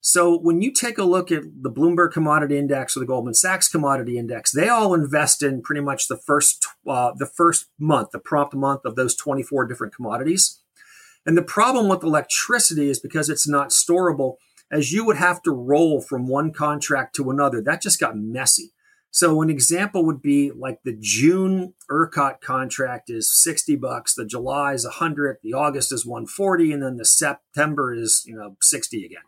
So 0.00 0.36
when 0.38 0.62
you 0.62 0.72
take 0.72 0.96
a 0.96 1.04
look 1.04 1.30
at 1.30 1.42
the 1.60 1.70
Bloomberg 1.70 2.12
Commodity 2.12 2.56
Index 2.56 2.96
or 2.96 3.00
the 3.00 3.06
Goldman 3.06 3.34
Sachs 3.34 3.68
Commodity 3.68 4.16
Index, 4.16 4.50
they 4.50 4.68
all 4.68 4.94
invest 4.94 5.42
in 5.42 5.60
pretty 5.60 5.82
much 5.82 6.08
the 6.08 6.16
first 6.16 6.66
uh, 6.88 7.12
the 7.14 7.26
first 7.26 7.66
month, 7.78 8.12
the 8.12 8.18
prompt 8.18 8.54
month 8.54 8.86
of 8.86 8.96
those 8.96 9.14
24 9.14 9.66
different 9.66 9.94
commodities. 9.94 10.62
And 11.26 11.36
the 11.36 11.42
problem 11.42 11.88
with 11.88 12.02
electricity 12.02 12.88
is 12.88 12.98
because 12.98 13.28
it's 13.28 13.48
not 13.48 13.70
storable, 13.70 14.36
as 14.70 14.92
you 14.92 15.04
would 15.04 15.16
have 15.16 15.42
to 15.42 15.50
roll 15.50 16.00
from 16.00 16.26
one 16.26 16.52
contract 16.52 17.14
to 17.16 17.30
another. 17.30 17.60
That 17.60 17.82
just 17.82 18.00
got 18.00 18.16
messy. 18.16 18.72
So 19.12 19.42
an 19.42 19.50
example 19.50 20.04
would 20.06 20.22
be 20.22 20.52
like 20.52 20.82
the 20.84 20.96
June 20.98 21.74
ERCOT 21.90 22.40
contract 22.40 23.10
is 23.10 23.32
60 23.32 23.74
bucks, 23.76 24.14
the 24.14 24.24
July 24.24 24.72
is 24.72 24.84
100, 24.84 25.38
the 25.42 25.52
August 25.52 25.92
is 25.92 26.06
140, 26.06 26.72
and 26.72 26.82
then 26.82 26.96
the 26.96 27.04
September 27.04 27.92
is, 27.92 28.22
you 28.24 28.36
know, 28.36 28.56
60 28.60 29.04
again. 29.04 29.22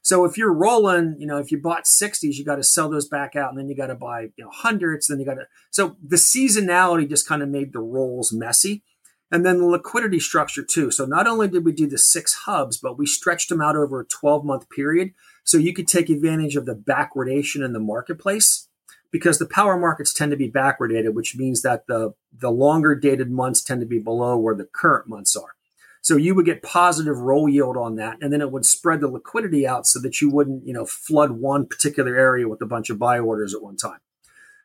So 0.00 0.24
if 0.24 0.38
you're 0.38 0.54
rolling, 0.54 1.16
you 1.18 1.26
know, 1.26 1.36
if 1.38 1.50
you 1.50 1.60
bought 1.60 1.84
60s, 1.84 2.36
you 2.36 2.44
got 2.44 2.56
to 2.56 2.64
sell 2.64 2.88
those 2.88 3.08
back 3.08 3.36
out 3.36 3.50
and 3.50 3.58
then 3.58 3.68
you 3.68 3.76
got 3.76 3.88
to 3.88 3.94
buy, 3.94 4.28
you 4.36 4.44
know, 4.44 4.50
hundreds, 4.50 5.08
then 5.08 5.18
you 5.18 5.26
got 5.26 5.34
to. 5.34 5.48
So 5.70 5.96
the 6.02 6.16
seasonality 6.16 7.08
just 7.08 7.28
kind 7.28 7.42
of 7.42 7.48
made 7.48 7.72
the 7.72 7.80
rolls 7.80 8.32
messy. 8.32 8.84
And 9.30 9.44
then 9.44 9.58
the 9.58 9.66
liquidity 9.66 10.20
structure 10.20 10.62
too. 10.62 10.90
So 10.90 11.04
not 11.04 11.26
only 11.26 11.48
did 11.48 11.64
we 11.64 11.72
do 11.72 11.88
the 11.88 11.98
six 11.98 12.34
hubs, 12.44 12.78
but 12.78 12.96
we 12.96 13.06
stretched 13.06 13.48
them 13.48 13.60
out 13.60 13.76
over 13.76 14.00
a 14.00 14.06
12 14.06 14.44
month 14.44 14.70
period. 14.70 15.12
So 15.44 15.58
you 15.58 15.74
could 15.74 15.88
take 15.88 16.08
advantage 16.08 16.56
of 16.56 16.66
the 16.66 16.76
backwardation 16.76 17.64
in 17.64 17.72
the 17.72 17.80
marketplace 17.80 18.68
because 19.10 19.38
the 19.38 19.46
power 19.46 19.78
markets 19.78 20.12
tend 20.12 20.30
to 20.30 20.36
be 20.36 20.50
backwardated, 20.50 21.14
which 21.14 21.36
means 21.36 21.62
that 21.62 21.86
the, 21.86 22.14
the 22.38 22.50
longer 22.50 22.94
dated 22.94 23.30
months 23.30 23.62
tend 23.62 23.80
to 23.80 23.86
be 23.86 23.98
below 23.98 24.36
where 24.36 24.54
the 24.54 24.68
current 24.72 25.08
months 25.08 25.34
are. 25.34 25.54
So 26.02 26.16
you 26.16 26.36
would 26.36 26.46
get 26.46 26.62
positive 26.62 27.18
roll 27.18 27.48
yield 27.48 27.76
on 27.76 27.96
that, 27.96 28.18
and 28.20 28.32
then 28.32 28.40
it 28.40 28.52
would 28.52 28.64
spread 28.64 29.00
the 29.00 29.08
liquidity 29.08 29.66
out 29.66 29.88
so 29.88 30.00
that 30.00 30.20
you 30.20 30.30
wouldn't, 30.30 30.64
you 30.64 30.72
know, 30.72 30.86
flood 30.86 31.32
one 31.32 31.66
particular 31.66 32.14
area 32.14 32.48
with 32.48 32.62
a 32.62 32.66
bunch 32.66 32.90
of 32.90 32.98
buy 32.98 33.18
orders 33.18 33.54
at 33.54 33.62
one 33.62 33.76
time. 33.76 33.98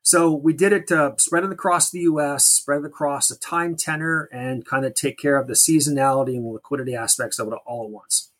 So 0.03 0.33
we 0.33 0.53
did 0.53 0.73
it 0.73 0.87
to 0.87 1.13
spread 1.17 1.43
it 1.43 1.51
across 1.51 1.91
the 1.91 1.99
U.S., 1.99 2.45
spread 2.45 2.81
it 2.81 2.85
across 2.85 3.29
a 3.29 3.39
time 3.39 3.75
tenor, 3.75 4.27
and 4.31 4.65
kind 4.65 4.85
of 4.85 4.95
take 4.95 5.17
care 5.17 5.37
of 5.37 5.47
the 5.47 5.53
seasonality 5.53 6.35
and 6.35 6.51
liquidity 6.51 6.95
aspects 6.95 7.39
of 7.39 7.47
it 7.47 7.53
all 7.65 7.85
at 7.85 7.91
once. 7.91 8.31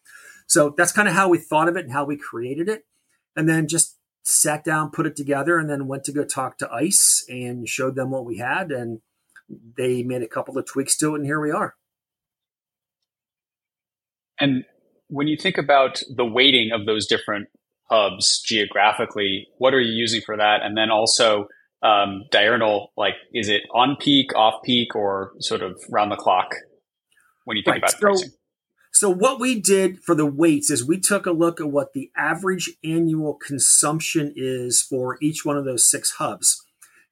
So 0.48 0.74
that's 0.76 0.92
kind 0.92 1.08
of 1.08 1.14
how 1.14 1.30
we 1.30 1.38
thought 1.38 1.70
of 1.70 1.78
it 1.78 1.86
and 1.86 1.94
how 1.94 2.04
we 2.04 2.18
created 2.18 2.68
it, 2.68 2.86
and 3.36 3.48
then 3.48 3.68
just 3.68 3.98
sat 4.24 4.64
down, 4.64 4.92
put 4.92 5.06
it 5.06 5.16
together, 5.16 5.58
and 5.58 5.70
then 5.70 5.88
went 5.88 6.04
to 6.06 6.12
go 6.12 6.24
talk 6.24 6.58
to 6.58 6.72
ICE 6.72 7.26
and 7.30 7.68
showed 7.68 7.96
them 7.96 8.12
what 8.12 8.26
we 8.26 8.38
had, 8.38 8.72
and 8.72 9.02
they 9.78 10.04
made 10.04 10.24
a 10.24 10.28
couple 10.28 10.58
of 10.58 10.66
tweaks 10.66 10.98
to 10.98 11.14
it, 11.14 11.20
and 11.20 11.26
here 11.26 11.40
we 11.40 11.52
are. 11.52 11.76
And 14.40 14.66
when 15.08 15.28
you 15.28 15.38
think 15.38 15.58
about 15.58 16.02
the 16.10 16.26
weighting 16.26 16.72
of 16.72 16.86
those 16.86 17.06
different 17.06 17.50
hubs 17.92 18.42
geographically, 18.42 19.48
what 19.58 19.74
are 19.74 19.82
you 19.82 19.94
using 19.94 20.22
for 20.22 20.38
that? 20.38 20.62
And 20.64 20.78
then 20.78 20.90
also 20.90 21.48
um, 21.84 22.24
diurnal, 22.32 22.92
like 22.96 23.16
is 23.34 23.50
it 23.50 23.62
on 23.74 23.98
peak, 24.00 24.36
off 24.36 24.62
peak, 24.64 24.96
or 24.96 25.34
sort 25.40 25.62
of 25.62 25.82
round 25.90 26.12
the 26.12 26.16
clock 26.16 26.56
when 27.46 27.58
you 27.58 27.64
think 27.64 27.74
right. 27.74 27.84
about 27.84 27.92
so, 27.92 28.00
pricing? 28.00 28.30
So 28.94 29.10
what 29.10 29.40
we 29.40 29.60
did 29.60 30.04
for 30.04 30.16
the 30.16 30.26
weights 30.26 30.70
is 30.70 30.86
we 30.88 31.00
took 31.00 31.26
a 31.26 31.32
look 31.32 31.60
at 31.60 31.72
what 31.72 31.94
the 31.94 32.12
average 32.16 32.70
annual 32.84 33.34
consumption 33.34 34.34
is 34.36 34.82
for 34.82 35.18
each 35.22 35.44
one 35.44 35.58
of 35.58 35.66
those 35.66 35.90
six 35.90 36.12
hubs, 36.12 36.64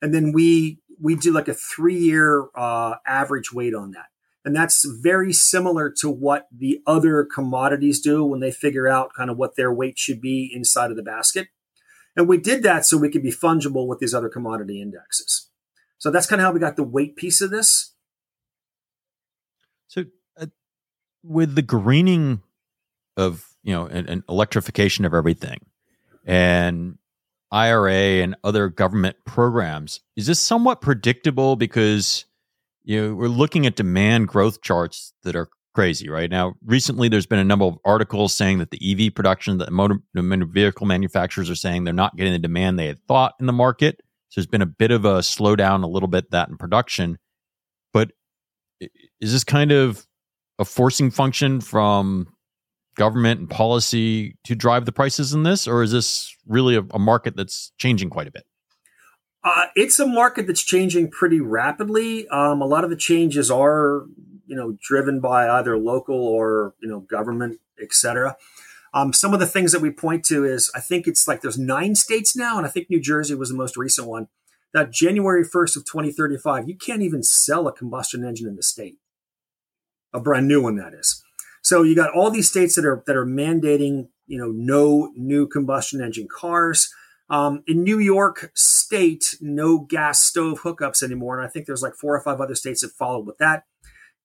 and 0.02 0.14
then 0.14 0.32
we 0.32 0.80
we 1.02 1.16
do 1.16 1.32
like 1.32 1.48
a 1.48 1.54
three 1.54 1.98
year 1.98 2.48
uh, 2.56 2.96
average 3.08 3.52
weight 3.52 3.74
on 3.74 3.92
that. 3.92 4.08
And 4.46 4.56
that's 4.56 4.86
very 4.86 5.34
similar 5.34 5.94
to 6.00 6.10
what 6.10 6.48
the 6.52 6.82
other 6.88 7.26
commodities 7.26 8.00
do 8.00 8.24
when 8.24 8.40
they 8.40 8.52
figure 8.52 8.88
out 8.88 9.14
kind 9.14 9.30
of 9.30 9.38
what 9.38 9.56
their 9.56 9.72
weight 9.72 10.00
should 10.00 10.22
be 10.22 10.50
inside 10.54 10.92
of 10.92 10.98
the 10.98 11.04
basket. 11.04 11.50
And 12.16 12.28
we 12.28 12.38
did 12.38 12.64
that 12.64 12.86
so 12.86 12.98
we 12.98 13.10
could 13.10 13.24
be 13.24 13.32
fungible 13.32 13.88
with 13.88 14.00
these 14.00 14.14
other 14.14 14.30
commodity 14.30 14.82
indexes. 14.82 15.50
So 15.98 16.10
that's 16.10 16.26
kind 16.26 16.42
of 16.42 16.46
how 16.46 16.52
we 16.54 16.60
got 16.60 16.78
the 16.78 16.84
weight 16.84 17.18
piece 17.18 17.42
of 17.42 17.52
this. 17.52 17.94
So, 19.88 20.06
uh, 20.40 20.48
with 21.24 21.56
the 21.56 21.62
greening 21.62 22.42
of, 23.18 23.46
you 23.64 23.74
know, 23.74 23.86
and, 23.86 24.10
and 24.10 24.24
electrification 24.30 25.04
of 25.04 25.14
everything 25.14 25.66
and 26.26 26.98
IRA 27.52 28.22
and 28.22 28.36
other 28.44 28.70
government 28.70 29.18
programs, 29.26 30.00
is 30.16 30.28
this 30.28 30.40
somewhat 30.40 30.80
predictable 30.80 31.56
because 31.56 32.26
you 32.90 33.00
know, 33.00 33.14
we're 33.14 33.28
looking 33.28 33.68
at 33.68 33.76
demand 33.76 34.28
growth 34.28 34.64
charts 34.64 35.14
that 35.22 35.36
are 35.36 35.48
crazy 35.76 36.10
right 36.10 36.32
now. 36.32 36.56
Recently, 36.66 37.08
there's 37.08 37.28
been 37.28 37.38
a 37.38 37.44
number 37.44 37.66
of 37.66 37.78
articles 37.86 38.34
saying 38.34 38.58
that 38.58 38.72
the 38.72 38.80
EV 38.82 39.14
production, 39.14 39.60
that 39.60 39.72
motor, 39.72 39.98
motor 40.16 40.48
vehicle 40.48 40.88
manufacturers 40.88 41.52
are 41.52 41.56
saying 41.56 41.84
they're 41.84 41.94
not 41.94 42.16
getting 42.16 42.34
the 42.34 42.40
demand 42.40 42.80
they 42.80 42.88
had 42.88 42.98
thought 43.08 43.36
in 43.40 43.46
the 43.46 43.54
market. 43.54 44.02
So 44.30 44.42
there's 44.42 44.48
been 44.48 44.64
a 44.64 44.66
bit 44.66 44.90
of 44.90 45.06
a 45.06 45.20
slowdown, 45.20 45.84
a 45.84 45.88
little 45.88 46.08
bit 46.08 46.32
that 46.32 46.50
in 46.50 46.58
production. 46.58 47.20
But 47.94 48.10
is 48.80 49.34
this 49.34 49.44
kind 49.44 49.72
of 49.72 50.08
a 50.58 50.66
forcing 50.66 51.12
function 51.12 51.62
from 51.62 52.26
government 52.96 53.40
and 53.40 53.50
policy 53.52 54.36
to 54.46 54.56
drive 54.56 54.86
the 54.86 54.92
prices 54.92 55.32
in 55.32 55.44
this, 55.44 55.68
or 55.68 55.84
is 55.84 55.92
this 55.92 56.36
really 56.48 56.76
a, 56.76 56.82
a 56.90 57.00
market 57.00 57.36
that's 57.36 57.72
changing 57.78 58.10
quite 58.10 58.28
a 58.28 58.32
bit? 58.32 58.46
Uh, 59.44 59.68
it's 59.76 60.00
a 60.00 60.06
market 60.06 60.48
that's 60.48 60.64
changing 60.64 61.10
pretty 61.10 61.40
rapidly. 61.40 62.28
Um, 62.28 62.62
a 62.62 62.66
lot 62.66 62.84
of 62.84 62.90
the 62.90 62.96
changes 62.96 63.50
are, 63.50 64.06
you 64.46 64.56
know, 64.56 64.78
driven 64.82 65.22
by 65.22 65.48
either 65.48 65.78
local 65.78 66.16
or 66.16 66.74
you 66.82 66.90
know 66.90 67.00
government, 67.00 67.60
et 67.82 67.94
cetera. 67.94 68.36
Um, 68.94 69.14
some 69.14 69.34
of 69.34 69.40
the 69.40 69.48
things 69.48 69.72
that 69.72 69.82
we 69.82 69.92
point 69.92 70.26
to 70.26 70.46
is 70.46 70.72
I 70.76 70.80
think 70.80 71.08
it's 71.08 71.28
like 71.28 71.42
there's 71.42 71.60
nine 71.60 71.96
states 71.96 72.36
now, 72.36 72.58
and 72.58 72.66
I 72.66 72.70
think 72.70 72.90
New 72.90 73.00
Jersey 73.00 73.36
was 73.36 73.50
the 73.50 73.56
most 73.56 73.78
recent 73.78 74.08
one. 74.08 74.28
That 74.74 74.92
January 74.92 75.44
1st 75.44 75.78
of 75.78 75.86
2035, 75.86 76.70
you 76.70 76.76
can't 76.76 77.02
even 77.02 77.24
sell 77.24 77.68
a 77.68 77.74
combustion 77.74 78.24
engine 78.24 78.48
in 78.48 78.56
the 78.56 78.62
state, 78.62 78.98
a 80.14 80.20
brand 80.20 80.48
new 80.48 80.62
one 80.62 80.76
that 80.76 80.94
is. 80.94 81.24
So 81.64 81.82
you 81.82 81.96
got 81.96 82.14
all 82.14 82.30
these 82.30 82.50
states 82.50 82.76
that 82.76 82.86
are 82.86 83.04
that 83.08 83.16
are 83.16 83.26
mandating, 83.26 84.10
you 84.28 84.38
know, 84.38 84.52
no 84.52 85.12
new 85.16 85.48
combustion 85.48 86.02
engine 86.02 86.28
cars. 86.32 86.94
Um, 87.30 87.64
in 87.68 87.84
New 87.84 88.00
York 88.00 88.52
State, 88.56 89.38
no 89.40 89.80
gas 89.80 90.20
stove 90.20 90.62
hookups 90.62 91.04
anymore. 91.04 91.38
And 91.38 91.48
I 91.48 91.50
think 91.50 91.66
there's 91.66 91.84
like 91.84 91.94
four 91.94 92.16
or 92.16 92.22
five 92.22 92.42
other 92.42 92.56
states 92.56 92.82
that 92.82 92.92
followed 92.92 93.28
with 93.28 93.38
that. 93.38 93.66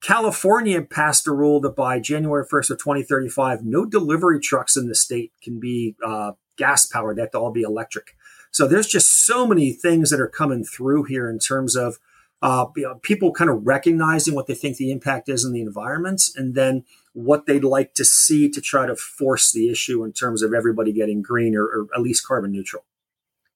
California 0.00 0.82
passed 0.82 1.26
a 1.26 1.32
rule 1.32 1.60
that 1.60 1.76
by 1.76 1.98
January 1.98 2.44
1st 2.44 2.70
of 2.70 2.78
2035, 2.78 3.64
no 3.64 3.86
delivery 3.86 4.38
trucks 4.38 4.76
in 4.76 4.88
the 4.88 4.94
state 4.94 5.32
can 5.42 5.58
be 5.58 5.96
uh, 6.04 6.32
gas 6.56 6.84
powered. 6.84 7.16
They 7.16 7.22
have 7.22 7.30
to 7.32 7.38
all 7.38 7.52
be 7.52 7.62
electric. 7.62 8.16
So 8.50 8.68
there's 8.68 8.86
just 8.86 9.26
so 9.26 9.46
many 9.46 9.72
things 9.72 10.10
that 10.10 10.20
are 10.20 10.28
coming 10.28 10.62
through 10.62 11.04
here 11.04 11.28
in 11.28 11.38
terms 11.38 11.74
of 11.74 11.98
uh, 12.42 12.66
you 12.76 12.82
know, 12.82 12.96
people 12.96 13.32
kind 13.32 13.48
of 13.48 13.66
recognizing 13.66 14.34
what 14.34 14.46
they 14.46 14.54
think 14.54 14.76
the 14.76 14.90
impact 14.90 15.30
is 15.30 15.46
in 15.46 15.52
the 15.52 15.62
environment 15.62 16.22
and 16.36 16.54
then 16.54 16.84
what 17.14 17.46
they'd 17.46 17.64
like 17.64 17.94
to 17.94 18.04
see 18.04 18.50
to 18.50 18.60
try 18.60 18.84
to 18.84 18.94
force 18.94 19.52
the 19.52 19.70
issue 19.70 20.04
in 20.04 20.12
terms 20.12 20.42
of 20.42 20.52
everybody 20.52 20.92
getting 20.92 21.22
green 21.22 21.56
or, 21.56 21.64
or 21.64 21.86
at 21.94 22.02
least 22.02 22.26
carbon 22.26 22.52
neutral. 22.52 22.84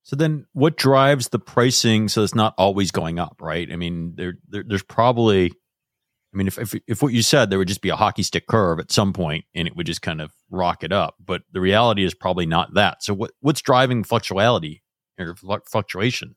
So 0.09 0.17
then, 0.17 0.47
what 0.55 0.79
drives 0.79 1.29
the 1.29 1.39
pricing 1.39 2.09
so 2.09 2.23
it's 2.23 2.35
not 2.35 2.55
always 2.57 2.91
going 2.91 3.19
up, 3.19 3.37
right? 3.43 3.71
I 3.71 3.77
mean, 3.77 4.15
there, 4.17 4.39
there 4.49 4.65
there's 4.67 4.83
probably, 4.83 5.53
I 6.33 6.37
mean, 6.37 6.47
if, 6.47 6.59
if 6.59 6.75
if 6.87 7.03
what 7.03 7.13
you 7.13 7.21
said 7.21 7.51
there 7.51 7.59
would 7.59 7.69
just 7.69 7.83
be 7.83 7.91
a 7.91 7.97
hockey 7.97 8.23
stick 8.23 8.47
curve 8.47 8.81
at 8.81 8.91
some 8.91 9.13
point 9.13 9.45
and 9.55 9.69
it 9.69 9.77
would 9.77 9.85
just 9.85 10.01
kind 10.01 10.23
of 10.23 10.33
rock 10.51 10.83
it 10.83 10.93
up, 10.93 11.17
but 11.23 11.43
the 11.53 11.61
reality 11.61 12.05
is 12.05 12.15
probably 12.15 12.47
not 12.47 12.73
that. 12.73 13.03
So 13.03 13.13
what 13.13 13.33
what's 13.41 13.61
driving 13.61 14.03
fluctuality 14.03 14.83
or 15.19 15.37
fluctuation? 15.67 16.37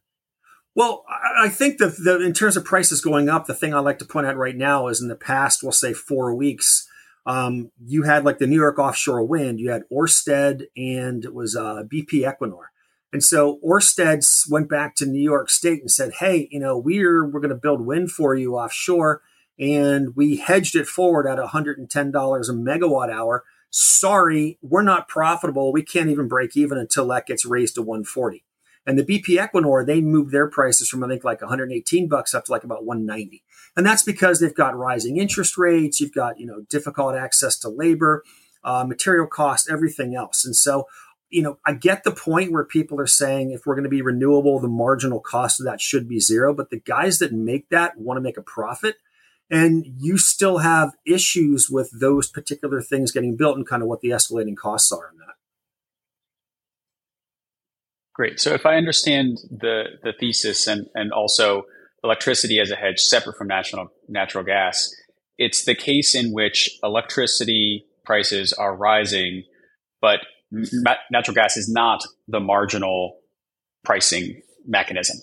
Well, 0.75 1.05
I 1.39 1.47
think 1.47 1.77
that 1.77 2.21
in 2.25 2.33
terms 2.33 2.57
of 2.57 2.65
prices 2.65 2.99
going 2.99 3.29
up, 3.29 3.45
the 3.45 3.53
thing 3.53 3.73
I 3.73 3.79
like 3.79 3.99
to 3.99 4.05
point 4.05 4.27
out 4.27 4.35
right 4.35 4.55
now 4.55 4.87
is 4.87 5.01
in 5.01 5.07
the 5.07 5.15
past, 5.15 5.63
we'll 5.63 5.71
say 5.71 5.93
four 5.93 6.35
weeks, 6.35 6.85
um, 7.25 7.71
you 7.81 8.03
had 8.03 8.25
like 8.25 8.39
the 8.39 8.47
New 8.47 8.59
York 8.59 8.79
offshore 8.79 9.23
wind, 9.23 9.61
you 9.61 9.71
had 9.71 9.83
Orsted, 9.89 10.63
and 10.75 11.23
it 11.23 11.33
was 11.33 11.55
uh, 11.55 11.83
BP 11.89 12.25
Equinor. 12.29 12.70
And 13.13 13.23
so 13.23 13.59
Orsted 13.65 14.25
went 14.49 14.69
back 14.69 14.95
to 14.95 15.05
New 15.05 15.21
York 15.21 15.49
State 15.49 15.81
and 15.81 15.91
said, 15.91 16.13
"Hey, 16.19 16.47
you 16.51 16.59
know, 16.59 16.77
we're 16.77 17.25
we're 17.25 17.41
going 17.41 17.49
to 17.49 17.55
build 17.55 17.85
wind 17.85 18.11
for 18.11 18.35
you 18.35 18.55
offshore, 18.55 19.21
and 19.59 20.15
we 20.15 20.37
hedged 20.37 20.75
it 20.75 20.87
forward 20.87 21.27
at 21.27 21.37
$110 21.37 21.79
a 21.85 22.53
megawatt 22.53 23.11
hour. 23.11 23.43
Sorry, 23.69 24.57
we're 24.61 24.81
not 24.81 25.07
profitable. 25.07 25.71
We 25.71 25.83
can't 25.83 26.09
even 26.09 26.27
break 26.27 26.55
even 26.55 26.77
until 26.77 27.07
that 27.07 27.27
gets 27.27 27.45
raised 27.45 27.75
to 27.75 27.81
140." 27.81 28.43
And 28.85 28.97
the 28.97 29.03
BP 29.03 29.37
Equinor, 29.37 29.85
they 29.85 30.01
moved 30.01 30.31
their 30.31 30.49
prices 30.49 30.89
from 30.89 31.03
I 31.03 31.07
think 31.07 31.23
like 31.23 31.41
118 31.41 32.07
bucks 32.07 32.33
up 32.33 32.45
to 32.45 32.51
like 32.51 32.63
about 32.63 32.85
190. 32.85 33.43
And 33.77 33.85
that's 33.85 34.03
because 34.03 34.39
they've 34.39 34.55
got 34.55 34.75
rising 34.75 35.17
interest 35.17 35.57
rates, 35.57 35.99
you've 35.99 36.13
got, 36.13 36.39
you 36.39 36.45
know, 36.45 36.61
difficult 36.69 37.15
access 37.15 37.57
to 37.59 37.69
labor, 37.69 38.23
uh, 38.63 38.83
material 38.83 39.27
cost, 39.27 39.69
everything 39.69 40.15
else. 40.15 40.43
And 40.43 40.55
so 40.55 40.87
you 41.31 41.41
know, 41.41 41.57
I 41.65 41.73
get 41.73 42.03
the 42.03 42.11
point 42.11 42.51
where 42.51 42.65
people 42.65 42.99
are 42.99 43.07
saying 43.07 43.51
if 43.51 43.65
we're 43.65 43.75
going 43.75 43.85
to 43.85 43.89
be 43.89 44.01
renewable, 44.01 44.59
the 44.59 44.67
marginal 44.67 45.21
cost 45.21 45.59
of 45.59 45.65
that 45.65 45.81
should 45.81 46.07
be 46.07 46.19
zero. 46.19 46.53
But 46.53 46.69
the 46.69 46.79
guys 46.79 47.19
that 47.19 47.31
make 47.31 47.69
that 47.69 47.97
want 47.97 48.17
to 48.17 48.21
make 48.21 48.37
a 48.37 48.43
profit. 48.43 48.97
And 49.49 49.85
you 49.97 50.17
still 50.17 50.59
have 50.59 50.93
issues 51.05 51.69
with 51.69 51.91
those 51.99 52.29
particular 52.29 52.81
things 52.81 53.11
getting 53.11 53.35
built 53.35 53.57
and 53.57 53.67
kind 53.67 53.81
of 53.81 53.89
what 53.89 53.99
the 53.99 54.09
escalating 54.09 54.55
costs 54.55 54.91
are 54.93 55.09
in 55.11 55.17
that. 55.17 55.35
Great. 58.13 58.39
So 58.39 58.53
if 58.53 58.65
I 58.65 58.75
understand 58.75 59.39
the, 59.49 59.83
the 60.03 60.13
thesis 60.17 60.67
and, 60.67 60.87
and 60.93 61.11
also 61.11 61.63
electricity 62.03 62.59
as 62.59 62.71
a 62.71 62.75
hedge 62.75 62.99
separate 62.99 63.37
from 63.37 63.47
natural, 63.47 63.89
natural 64.07 64.43
gas, 64.45 64.89
it's 65.37 65.65
the 65.65 65.75
case 65.75 66.15
in 66.15 66.31
which 66.31 66.69
electricity 66.83 67.85
prices 68.05 68.53
are 68.53 68.75
rising, 68.75 69.43
but 70.01 70.19
natural 70.51 71.35
gas 71.35 71.57
is 71.57 71.69
not 71.69 72.03
the 72.27 72.39
marginal 72.39 73.17
pricing 73.83 74.41
mechanism. 74.67 75.17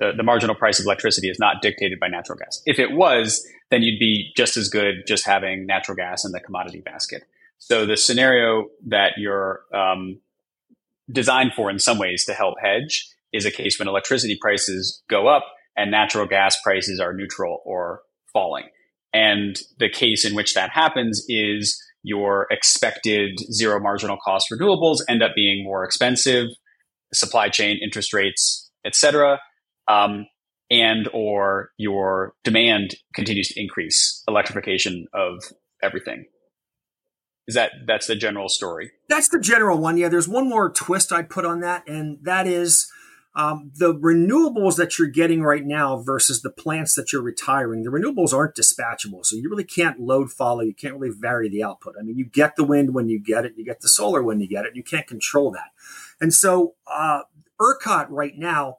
The, 0.00 0.12
the 0.16 0.22
marginal 0.22 0.56
price 0.56 0.80
of 0.80 0.86
electricity 0.86 1.28
is 1.28 1.38
not 1.38 1.62
dictated 1.62 2.00
by 2.00 2.08
natural 2.08 2.38
gas. 2.38 2.60
If 2.66 2.78
it 2.78 2.92
was, 2.92 3.46
then 3.70 3.82
you'd 3.82 3.98
be 3.98 4.32
just 4.36 4.56
as 4.56 4.68
good 4.68 5.04
just 5.06 5.24
having 5.26 5.66
natural 5.66 5.96
gas 5.96 6.24
in 6.24 6.32
the 6.32 6.40
commodity 6.40 6.80
basket. 6.80 7.22
So 7.58 7.86
the 7.86 7.96
scenario 7.96 8.66
that 8.88 9.12
you're 9.16 9.60
um, 9.72 10.20
designed 11.10 11.52
for 11.54 11.70
in 11.70 11.78
some 11.78 11.98
ways 11.98 12.24
to 12.26 12.34
help 12.34 12.56
hedge 12.60 13.08
is 13.32 13.46
a 13.46 13.50
case 13.50 13.78
when 13.78 13.88
electricity 13.88 14.36
prices 14.40 15.02
go 15.08 15.28
up 15.28 15.44
and 15.76 15.90
natural 15.90 16.26
gas 16.26 16.60
prices 16.62 17.00
are 17.00 17.12
neutral 17.12 17.62
or 17.64 18.02
falling. 18.32 18.64
And 19.12 19.56
the 19.78 19.88
case 19.88 20.24
in 20.24 20.34
which 20.34 20.54
that 20.54 20.70
happens 20.70 21.24
is 21.28 21.80
your 22.04 22.46
expected 22.50 23.30
zero 23.50 23.80
marginal 23.80 24.18
cost 24.22 24.46
renewables 24.52 24.98
end 25.08 25.22
up 25.22 25.32
being 25.34 25.64
more 25.64 25.84
expensive, 25.84 26.46
supply 27.12 27.48
chain, 27.48 27.80
interest 27.82 28.12
rates, 28.12 28.70
etc., 28.84 29.40
um, 29.88 30.26
and 30.70 31.08
or 31.12 31.70
your 31.78 32.34
demand 32.44 32.94
continues 33.14 33.48
to 33.48 33.60
increase, 33.60 34.22
electrification 34.28 35.06
of 35.14 35.42
everything. 35.82 36.24
Is 37.46 37.54
that 37.54 37.72
that's 37.86 38.06
the 38.06 38.16
general 38.16 38.48
story? 38.48 38.90
That's 39.08 39.28
the 39.28 39.40
general 39.40 39.78
one. 39.78 39.96
Yeah, 39.98 40.08
there's 40.08 40.28
one 40.28 40.48
more 40.48 40.70
twist 40.70 41.12
I'd 41.12 41.28
put 41.28 41.44
on 41.44 41.60
that, 41.60 41.86
and 41.86 42.18
that 42.22 42.46
is 42.46 42.86
um, 43.36 43.72
the 43.74 43.92
renewables 43.92 44.76
that 44.76 44.98
you're 44.98 45.08
getting 45.08 45.42
right 45.42 45.64
now 45.64 45.96
versus 45.98 46.42
the 46.42 46.50
plants 46.50 46.94
that 46.94 47.12
you're 47.12 47.22
retiring, 47.22 47.82
the 47.82 47.90
renewables 47.90 48.32
aren't 48.32 48.54
dispatchable. 48.54 49.26
So 49.26 49.34
you 49.34 49.50
really 49.50 49.64
can't 49.64 49.98
load 49.98 50.30
follow. 50.30 50.60
You 50.60 50.74
can't 50.74 50.96
really 50.96 51.14
vary 51.18 51.48
the 51.48 51.64
output. 51.64 51.96
I 51.98 52.02
mean, 52.02 52.16
you 52.16 52.26
get 52.26 52.54
the 52.54 52.64
wind 52.64 52.94
when 52.94 53.08
you 53.08 53.18
get 53.18 53.44
it, 53.44 53.54
you 53.56 53.64
get 53.64 53.80
the 53.80 53.88
solar 53.88 54.22
when 54.22 54.40
you 54.40 54.46
get 54.46 54.66
it, 54.66 54.76
you 54.76 54.84
can't 54.84 55.06
control 55.06 55.50
that. 55.50 55.72
And 56.20 56.32
so 56.32 56.74
uh, 56.86 57.22
ERCOT 57.60 58.06
right 58.08 58.38
now, 58.38 58.76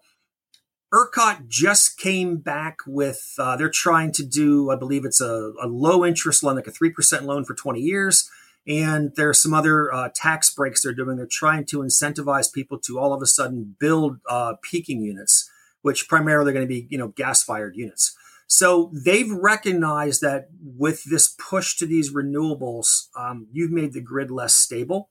ERCOT 0.94 1.50
just 1.50 1.98
came 1.98 2.38
back 2.38 2.78
with, 2.88 3.34
uh, 3.38 3.58
they're 3.58 3.70
trying 3.70 4.14
to 4.14 4.24
do, 4.24 4.70
I 4.72 4.78
believe 4.78 5.04
it's 5.04 5.20
a, 5.20 5.52
a 5.62 5.68
low 5.68 6.06
interest 6.06 6.44
loan, 6.44 6.56
like 6.56 6.68
a 6.68 6.72
3% 6.72 7.24
loan 7.24 7.44
for 7.44 7.56
20 7.56 7.82
years 7.82 8.30
and 8.68 9.12
there 9.16 9.30
are 9.30 9.34
some 9.34 9.54
other 9.54 9.94
uh, 9.94 10.10
tax 10.14 10.50
breaks 10.50 10.82
they're 10.82 10.94
doing. 10.94 11.18
They're 11.18 11.28
trying 11.30 11.66
to 11.66 11.80
incentivize 11.80 12.52
people 12.52 12.80
to 12.80 12.98
all 12.98 13.14
of 13.14 13.22
a 13.22 13.28
sudden 13.28 13.76
build 13.80 14.18
uh, 14.28 14.54
peaking 14.64 15.02
units, 15.02 15.50
which 15.82 16.08
primarily 16.10 16.52
are 16.52 16.54
going 16.54 16.68
to 16.68 16.74
be, 16.74 16.88
you 16.90 16.98
know, 16.98 17.10
gas 17.10 17.44
fired 17.44 17.76
units. 17.76 18.16
So 18.48 18.92
they've 18.94 19.30
recognized 19.30 20.22
that 20.22 20.50
with 20.64 21.04
this 21.04 21.28
push 21.28 21.78
to 21.78 21.86
these 21.86 22.14
renewables, 22.14 23.08
um, 23.16 23.48
you've 23.52 23.72
made 23.72 23.94
the 23.94 24.02
grid 24.02 24.32
less 24.32 24.56
stable. 24.56 25.10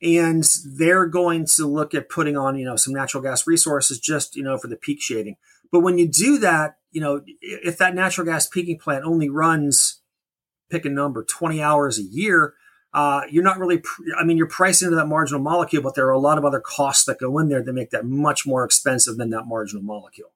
And 0.00 0.44
they're 0.64 1.06
going 1.06 1.46
to 1.56 1.66
look 1.66 1.92
at 1.92 2.08
putting 2.08 2.36
on, 2.36 2.56
you 2.56 2.64
know, 2.64 2.76
some 2.76 2.94
natural 2.94 3.22
gas 3.22 3.48
resources 3.48 3.98
just, 3.98 4.36
you 4.36 4.44
know, 4.44 4.56
for 4.56 4.68
the 4.68 4.76
peak 4.76 5.02
shading. 5.02 5.36
But 5.72 5.80
when 5.80 5.98
you 5.98 6.08
do 6.08 6.38
that, 6.38 6.76
you 6.92 7.00
know, 7.00 7.22
if 7.40 7.78
that 7.78 7.96
natural 7.96 8.24
gas 8.24 8.46
peaking 8.46 8.78
plant 8.78 9.04
only 9.04 9.28
runs, 9.28 10.00
pick 10.70 10.84
a 10.84 10.88
number, 10.88 11.24
20 11.24 11.60
hours 11.60 11.98
a 11.98 12.04
year, 12.04 12.54
uh, 12.94 13.22
you're 13.30 13.44
not 13.44 13.58
really, 13.58 13.82
I 14.18 14.24
mean, 14.24 14.36
you're 14.36 14.48
pricing 14.48 14.86
into 14.86 14.96
that 14.96 15.06
marginal 15.06 15.40
molecule, 15.40 15.82
but 15.82 15.94
there 15.94 16.06
are 16.06 16.12
a 16.12 16.18
lot 16.18 16.38
of 16.38 16.44
other 16.44 16.60
costs 16.60 17.04
that 17.04 17.18
go 17.18 17.38
in 17.38 17.48
there 17.48 17.62
that 17.62 17.72
make 17.72 17.90
that 17.90 18.06
much 18.06 18.46
more 18.46 18.64
expensive 18.64 19.16
than 19.16 19.30
that 19.30 19.44
marginal 19.44 19.82
molecule. 19.82 20.30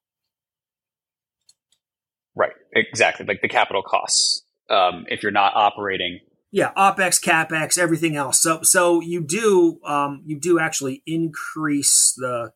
Right, 2.35 2.52
exactly. 2.73 3.26
Like 3.26 3.42
the 3.42 3.49
capital 3.49 3.82
costs. 3.82 4.42
Um, 4.71 5.06
if 5.09 5.23
you're 5.23 5.32
not 5.32 5.54
operating. 5.54 6.21
Yeah, 6.50 6.73
opex, 6.76 7.23
capex, 7.23 7.76
everything 7.78 8.16
else. 8.16 8.40
So, 8.42 8.62
so 8.62 9.00
you 9.00 9.23
do, 9.23 9.80
um, 9.85 10.23
you 10.25 10.38
do 10.38 10.59
actually 10.59 11.02
increase 11.06 12.14
the 12.16 12.52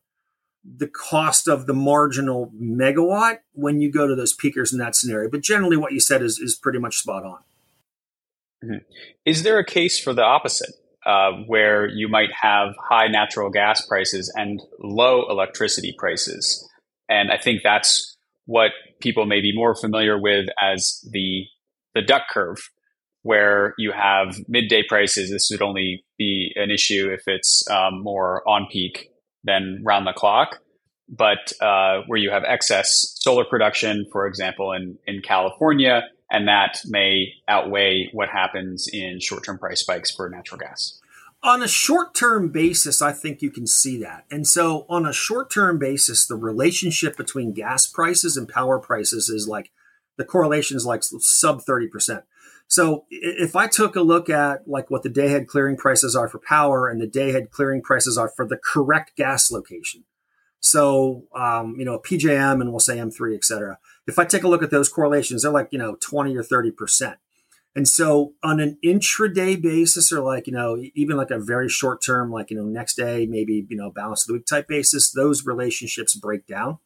the 0.69 0.87
cost 0.87 1.47
of 1.47 1.65
the 1.65 1.73
marginal 1.73 2.51
megawatt 2.61 3.37
when 3.53 3.79
you 3.79 3.89
go 3.89 4.05
to 4.05 4.15
those 4.15 4.33
peakers 4.33 4.73
in 4.73 4.79
that 4.79 4.95
scenario. 4.95 5.29
But 5.29 5.41
generally, 5.41 5.77
what 5.77 5.93
you 5.93 5.99
said 5.99 6.21
is 6.21 6.39
is 6.39 6.55
pretty 6.55 6.79
much 6.79 6.97
spot 6.97 7.23
on. 7.23 7.39
Mm-hmm. 8.63 8.77
Is 9.25 9.43
there 9.43 9.59
a 9.59 9.65
case 9.65 9.99
for 9.99 10.13
the 10.13 10.23
opposite, 10.23 10.73
uh, 11.05 11.31
where 11.45 11.87
you 11.87 12.07
might 12.07 12.31
have 12.41 12.69
high 12.89 13.07
natural 13.07 13.49
gas 13.49 13.85
prices 13.85 14.33
and 14.35 14.59
low 14.79 15.27
electricity 15.29 15.93
prices? 15.97 16.67
And 17.09 17.31
I 17.31 17.37
think 17.37 17.61
that's 17.63 18.17
what 18.45 18.71
people 18.99 19.25
may 19.25 19.41
be 19.41 19.53
more 19.53 19.75
familiar 19.75 20.19
with 20.19 20.47
as 20.61 20.99
the 21.11 21.43
the 21.93 22.01
duck 22.01 22.23
curve, 22.29 22.57
where 23.23 23.73
you 23.77 23.91
have 23.91 24.37
midday 24.47 24.83
prices. 24.87 25.31
This 25.31 25.49
would 25.51 25.61
only 25.61 26.03
be 26.17 26.51
an 26.55 26.69
issue 26.71 27.09
if 27.11 27.21
it's 27.27 27.63
um, 27.69 28.03
more 28.03 28.47
on 28.47 28.67
peak 28.71 29.09
than 29.43 29.81
round 29.83 30.05
the 30.05 30.13
clock. 30.13 30.59
But 31.09 31.53
uh, 31.61 32.01
where 32.07 32.19
you 32.19 32.31
have 32.31 32.43
excess 32.43 33.13
solar 33.15 33.45
production, 33.45 34.05
for 34.11 34.27
example, 34.27 34.73
in, 34.73 34.97
in 35.07 35.21
California, 35.21 36.03
and 36.29 36.47
that 36.47 36.81
may 36.85 37.33
outweigh 37.47 38.09
what 38.11 38.29
happens 38.29 38.87
in 38.91 39.19
short-term 39.19 39.57
price 39.57 39.81
spikes 39.81 40.11
for 40.11 40.29
natural 40.29 40.59
gas. 40.59 40.99
On 41.43 41.61
a 41.61 41.67
short-term 41.67 42.49
basis, 42.49 43.01
I 43.01 43.11
think 43.11 43.41
you 43.41 43.51
can 43.51 43.67
see 43.67 43.97
that. 43.99 44.25
And 44.29 44.45
so 44.45 44.85
on 44.89 45.05
a 45.05 45.13
short-term 45.13 45.77
basis, 45.77 46.25
the 46.25 46.35
relationship 46.35 47.15
between 47.15 47.53
gas 47.53 47.87
prices 47.87 48.35
and 48.35 48.49
power 48.49 48.79
prices 48.79 49.29
is 49.29 49.47
like 49.47 49.71
the 50.17 50.25
correlation 50.25 50.75
is 50.75 50.85
like 50.85 51.03
sub 51.03 51.61
30%. 51.63 52.23
So 52.67 53.05
if 53.09 53.55
I 53.55 53.67
took 53.67 53.95
a 53.95 54.01
look 54.01 54.29
at 54.29 54.67
like 54.67 54.91
what 54.91 55.03
the 55.03 55.09
day 55.09 55.27
ahead 55.27 55.47
clearing 55.47 55.77
prices 55.77 56.15
are 56.15 56.27
for 56.27 56.39
power 56.39 56.89
and 56.89 56.99
the 56.99 57.07
day 57.07 57.29
ahead 57.29 57.51
clearing 57.51 57.81
prices 57.81 58.17
are 58.17 58.29
for 58.35 58.45
the 58.45 58.57
correct 58.57 59.15
gas 59.15 59.49
location. 59.49 60.03
So, 60.59 61.27
um, 61.33 61.75
you 61.77 61.85
know, 61.85 61.99
PJM 61.99 62.59
and 62.59 62.71
we'll 62.71 62.79
say 62.79 62.97
M3, 62.97 63.35
et 63.35 63.45
cetera 63.45 63.77
if 64.07 64.17
I 64.17 64.25
take 64.25 64.43
a 64.43 64.47
look 64.47 64.63
at 64.63 64.71
those 64.71 64.89
correlations, 64.89 65.43
they're 65.43 65.51
like, 65.51 65.69
you 65.71 65.79
know, 65.79 65.97
20 65.99 66.35
or 66.35 66.43
30%. 66.43 67.17
And 67.75 67.87
so 67.87 68.33
on 68.41 68.59
an 68.59 68.77
intraday 68.83 69.61
basis, 69.61 70.11
or 70.11 70.21
like, 70.21 70.47
you 70.47 70.53
know, 70.53 70.81
even 70.95 71.15
like 71.15 71.29
a 71.29 71.37
very 71.37 71.69
short 71.69 72.03
term, 72.03 72.31
like, 72.31 72.49
you 72.49 72.57
know, 72.57 72.63
next 72.63 72.95
day, 72.95 73.27
maybe, 73.27 73.67
you 73.69 73.77
know, 73.77 73.91
balance 73.91 74.23
of 74.23 74.27
the 74.27 74.33
week 74.33 74.47
type 74.47 74.67
basis, 74.67 75.11
those 75.11 75.45
relationships 75.45 76.15
break 76.15 76.47
down. 76.47 76.79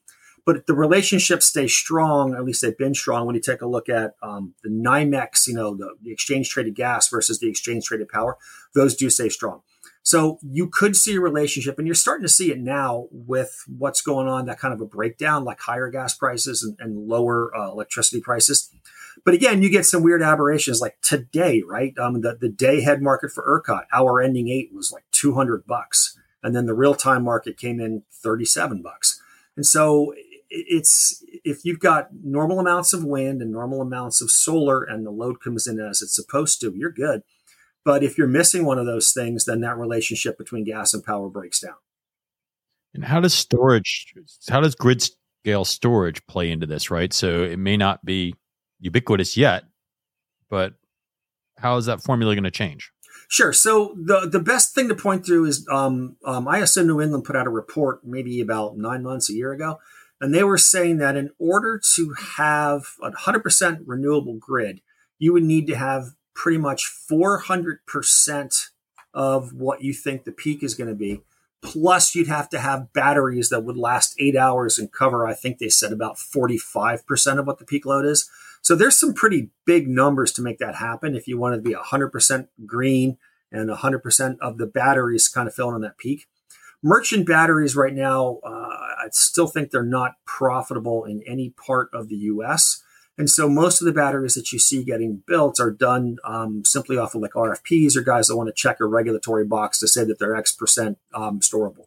But 0.45 0.65
the 0.65 0.73
relationships 0.73 1.45
stay 1.45 1.67
strong, 1.67 2.33
at 2.33 2.43
least 2.43 2.61
they've 2.61 2.77
been 2.77 2.95
strong 2.95 3.25
when 3.25 3.35
you 3.35 3.41
take 3.41 3.61
a 3.61 3.67
look 3.67 3.87
at 3.87 4.15
um, 4.23 4.55
the 4.63 4.69
NYMEX, 4.69 5.47
you 5.47 5.53
know, 5.53 5.75
the, 5.75 5.95
the 6.01 6.11
exchange 6.11 6.49
traded 6.49 6.75
gas 6.75 7.07
versus 7.07 7.39
the 7.39 7.47
exchange 7.47 7.85
traded 7.85 8.09
power, 8.09 8.37
those 8.73 8.95
do 8.95 9.09
stay 9.09 9.29
strong. 9.29 9.61
So 10.03 10.39
you 10.41 10.67
could 10.67 10.95
see 10.95 11.15
a 11.15 11.21
relationship, 11.21 11.77
and 11.77 11.87
you're 11.87 11.95
starting 11.95 12.23
to 12.23 12.29
see 12.29 12.51
it 12.51 12.59
now 12.59 13.07
with 13.11 13.63
what's 13.67 14.01
going 14.01 14.27
on, 14.27 14.45
that 14.47 14.59
kind 14.59 14.73
of 14.73 14.81
a 14.81 14.85
breakdown, 14.85 15.43
like 15.43 15.59
higher 15.59 15.89
gas 15.89 16.15
prices 16.15 16.63
and, 16.63 16.75
and 16.79 17.07
lower 17.07 17.55
uh, 17.55 17.71
electricity 17.71 18.19
prices. 18.19 18.71
But 19.23 19.33
again, 19.33 19.61
you 19.61 19.69
get 19.69 19.85
some 19.85 20.03
weird 20.03 20.23
aberrations 20.23 20.81
like 20.81 20.99
today, 21.01 21.61
right? 21.67 21.97
Um, 21.99 22.21
the, 22.21 22.37
the 22.39 22.49
day 22.49 22.81
head 22.81 23.01
market 23.01 23.31
for 23.31 23.43
ERCOT, 23.43 23.83
hour 23.93 24.21
ending 24.21 24.49
eight 24.49 24.73
was 24.73 24.91
like 24.91 25.03
200 25.11 25.67
bucks. 25.67 26.17
And 26.43 26.55
then 26.55 26.65
the 26.65 26.73
real 26.73 26.95
time 26.95 27.23
market 27.23 27.57
came 27.57 27.79
in 27.79 28.03
37 28.11 28.81
bucks. 28.81 29.21
And 29.55 29.65
so 29.65 30.13
it's 30.49 31.23
if 31.43 31.63
you've 31.63 31.79
got 31.79 32.09
normal 32.23 32.59
amounts 32.59 32.93
of 32.93 33.05
wind 33.05 33.41
and 33.41 33.51
normal 33.51 33.81
amounts 33.81 34.21
of 34.21 34.31
solar 34.31 34.83
and 34.83 35.05
the 35.05 35.11
load 35.11 35.39
comes 35.39 35.67
in 35.67 35.79
as 35.79 36.01
it's 36.01 36.15
supposed 36.15 36.59
to, 36.61 36.73
you're 36.75 36.91
good. 36.91 37.23
But 37.83 38.03
if 38.03 38.17
you're 38.17 38.27
missing 38.27 38.65
one 38.65 38.77
of 38.77 38.85
those 38.85 39.11
things, 39.11 39.45
then 39.45 39.61
that 39.61 39.77
relationship 39.77 40.37
between 40.37 40.63
gas 40.63 40.93
and 40.93 41.03
power 41.03 41.29
breaks 41.29 41.59
down. 41.59 41.75
And 42.93 43.05
how 43.05 43.19
does 43.19 43.33
storage, 43.33 44.13
how 44.49 44.61
does 44.61 44.75
grid 44.75 45.01
scale 45.01 45.65
storage 45.65 46.25
play 46.27 46.51
into 46.51 46.67
this, 46.67 46.91
right? 46.91 47.11
So 47.11 47.43
it 47.43 47.57
may 47.57 47.77
not 47.77 48.03
be 48.05 48.35
ubiquitous 48.79 49.37
yet, 49.37 49.63
but 50.49 50.73
how 51.57 51.77
is 51.77 51.85
that 51.85 52.01
formula 52.01 52.35
going 52.35 52.43
to 52.43 52.51
change? 52.51 52.91
Sure. 53.27 53.53
So 53.53 53.95
the 53.97 54.27
the 54.29 54.41
best 54.41 54.75
thing 54.75 54.89
to 54.89 54.95
point 54.95 55.25
to 55.27 55.45
is 55.45 55.65
um, 55.71 56.17
um, 56.25 56.47
ISO 56.47 56.85
New 56.85 56.99
England 56.99 57.23
put 57.23 57.35
out 57.35 57.47
a 57.47 57.51
report 57.51 58.05
maybe 58.05 58.41
about 58.41 58.77
nine 58.77 59.03
months, 59.03 59.29
a 59.29 59.33
year 59.33 59.53
ago, 59.53 59.79
and 60.19 60.33
they 60.33 60.43
were 60.43 60.57
saying 60.57 60.97
that 60.97 61.15
in 61.15 61.29
order 61.39 61.81
to 61.95 62.13
have 62.37 62.83
a 63.01 63.11
100% 63.11 63.81
renewable 63.85 64.35
grid, 64.37 64.81
you 65.17 65.31
would 65.31 65.43
need 65.43 65.65
to 65.67 65.75
have 65.75 66.09
pretty 66.33 66.57
much 66.57 66.83
400% 66.83 68.69
of 69.13 69.53
what 69.53 69.83
you 69.83 69.93
think 69.93 70.23
the 70.23 70.31
peak 70.31 70.63
is 70.63 70.73
going 70.73 70.89
to 70.89 70.95
be. 70.95 71.21
Plus, 71.61 72.15
you'd 72.15 72.27
have 72.27 72.49
to 72.49 72.59
have 72.59 72.91
batteries 72.91 73.49
that 73.49 73.63
would 73.63 73.77
last 73.77 74.15
eight 74.19 74.35
hours 74.35 74.79
and 74.79 74.91
cover, 74.91 75.27
I 75.27 75.33
think 75.33 75.59
they 75.59 75.69
said 75.69 75.91
about 75.91 76.17
45% 76.17 77.39
of 77.39 77.45
what 77.45 77.59
the 77.59 77.65
peak 77.65 77.85
load 77.85 78.05
is. 78.05 78.29
So 78.63 78.75
there's 78.75 78.99
some 78.99 79.13
pretty 79.13 79.49
big 79.65 79.87
numbers 79.87 80.31
to 80.33 80.41
make 80.41 80.57
that 80.59 80.75
happen 80.75 81.15
if 81.15 81.27
you 81.27 81.37
want 81.37 81.55
to 81.55 81.61
be 81.61 81.75
100% 81.75 82.47
green 82.65 83.17
and 83.51 83.69
100% 83.69 84.37
of 84.39 84.57
the 84.57 84.65
batteries 84.65 85.27
kind 85.27 85.47
of 85.47 85.53
filling 85.53 85.75
on 85.75 85.81
that 85.81 85.97
peak. 85.97 86.27
Merchant 86.83 87.27
batteries 87.27 87.75
right 87.75 87.93
now, 87.93 88.39
uh, 88.43 88.47
I 88.49 89.07
still 89.11 89.47
think 89.47 89.69
they're 89.69 89.83
not 89.83 90.15
profitable 90.25 91.05
in 91.05 91.21
any 91.27 91.51
part 91.51 91.89
of 91.93 92.09
the 92.09 92.15
US. 92.15 92.83
And 93.17 93.29
so 93.29 93.49
most 93.49 93.81
of 93.81 93.85
the 93.85 93.91
batteries 93.91 94.35
that 94.35 94.51
you 94.51 94.59
see 94.59 94.83
getting 94.83 95.21
built 95.27 95.59
are 95.59 95.71
done 95.71 96.17
um, 96.23 96.63
simply 96.65 96.97
off 96.97 97.13
of 97.13 97.21
like 97.21 97.33
RFPs 97.33 97.95
or 97.95 98.01
guys 98.01 98.27
that 98.27 98.37
want 98.37 98.47
to 98.47 98.53
check 98.53 98.79
a 98.79 98.85
regulatory 98.85 99.45
box 99.45 99.79
to 99.79 99.87
say 99.87 100.03
that 100.05 100.17
they're 100.17 100.35
X 100.35 100.51
percent 100.51 100.97
um, 101.13 101.39
storable. 101.39 101.85